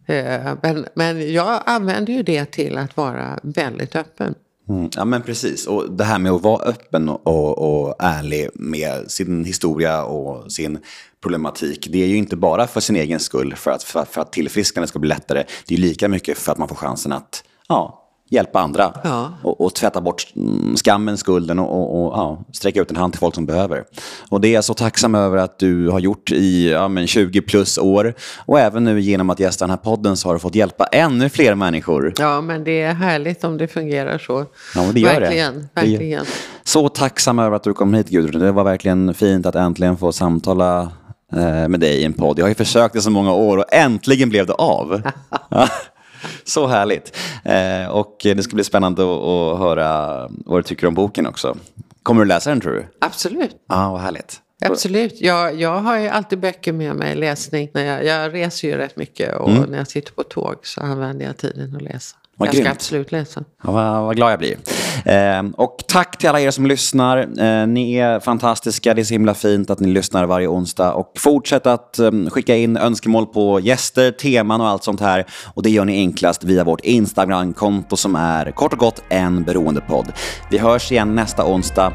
[0.09, 4.34] Eh, men, men jag använder ju det till att vara väldigt öppen.
[4.68, 9.11] Mm, ja men precis, och det här med att vara öppen och, och, ärlig med
[9.11, 10.78] sin historia och sin
[11.22, 11.88] problematik.
[11.92, 14.90] Det är ju inte bara för sin egen skull, för att, för, för att tillfrisknandet
[14.90, 15.44] ska bli lättare.
[15.66, 18.93] Det är ju lika mycket för att man får chansen att ja, hjälpa andra.
[19.05, 19.33] Ja.
[19.43, 23.12] Och, och tvätta bort mm, skammen, skulden och, och, och ja, sträcka ut en hand
[23.12, 23.85] till folk som behöver.
[24.29, 27.41] Och det är jag så tacksam över att du har gjort i ja, men 20
[27.41, 28.14] plus år.
[28.47, 31.29] Och även nu genom att gästa den här podden så har du fått hjälpa ännu
[31.29, 32.14] fler människor.
[32.18, 34.47] Ja, men det är härligt om det fungerar så.
[34.74, 35.81] Ja, det gör verkligen, det.
[35.81, 36.24] verkligen.
[36.64, 38.43] Så tacksam över att du kom hit Gudrun.
[38.43, 40.93] Det var verkligen fint att äntligen få samtala
[41.33, 42.39] eh, med dig i en podd.
[42.39, 45.03] Jag har ju försökt i så många år och äntligen blev det av.
[46.45, 47.16] Så härligt.
[47.45, 51.57] Eh, och det ska bli spännande att, att höra vad du tycker om boken också.
[52.03, 52.87] Kommer du läsa den tror du?
[53.01, 53.57] Absolut.
[53.69, 54.41] Ja, vad härligt.
[54.64, 55.21] Absolut.
[55.21, 57.71] Jag, jag har ju alltid böcker med mig, läsning.
[57.75, 61.27] När jag, jag reser ju rätt mycket och när jag sitter på tåg så använder
[61.27, 62.16] jag tiden att läsa.
[62.39, 62.76] Vad jag ska grymt.
[62.76, 63.45] absolut läsa.
[63.64, 64.57] Ja, vad, vad glad jag blir.
[65.05, 67.18] Eh, och tack till alla er som lyssnar.
[67.18, 68.95] Eh, ni är fantastiska.
[68.95, 70.93] Det är så himla fint att ni lyssnar varje onsdag.
[70.93, 75.26] Och fortsätt att eh, skicka in önskemål på gäster, teman och allt sånt här.
[75.55, 80.12] Och det gör ni enklast via vårt Instagram-konto som är kort och gott en beroendepodd.
[80.51, 81.93] Vi hörs igen nästa onsdag.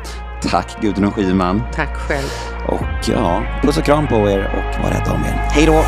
[0.52, 1.62] Tack Gudrun Schyman.
[1.74, 2.28] Tack själv.
[2.68, 5.34] Och ja, puss och kram på er och var rädda om er.
[5.52, 5.84] Hej då!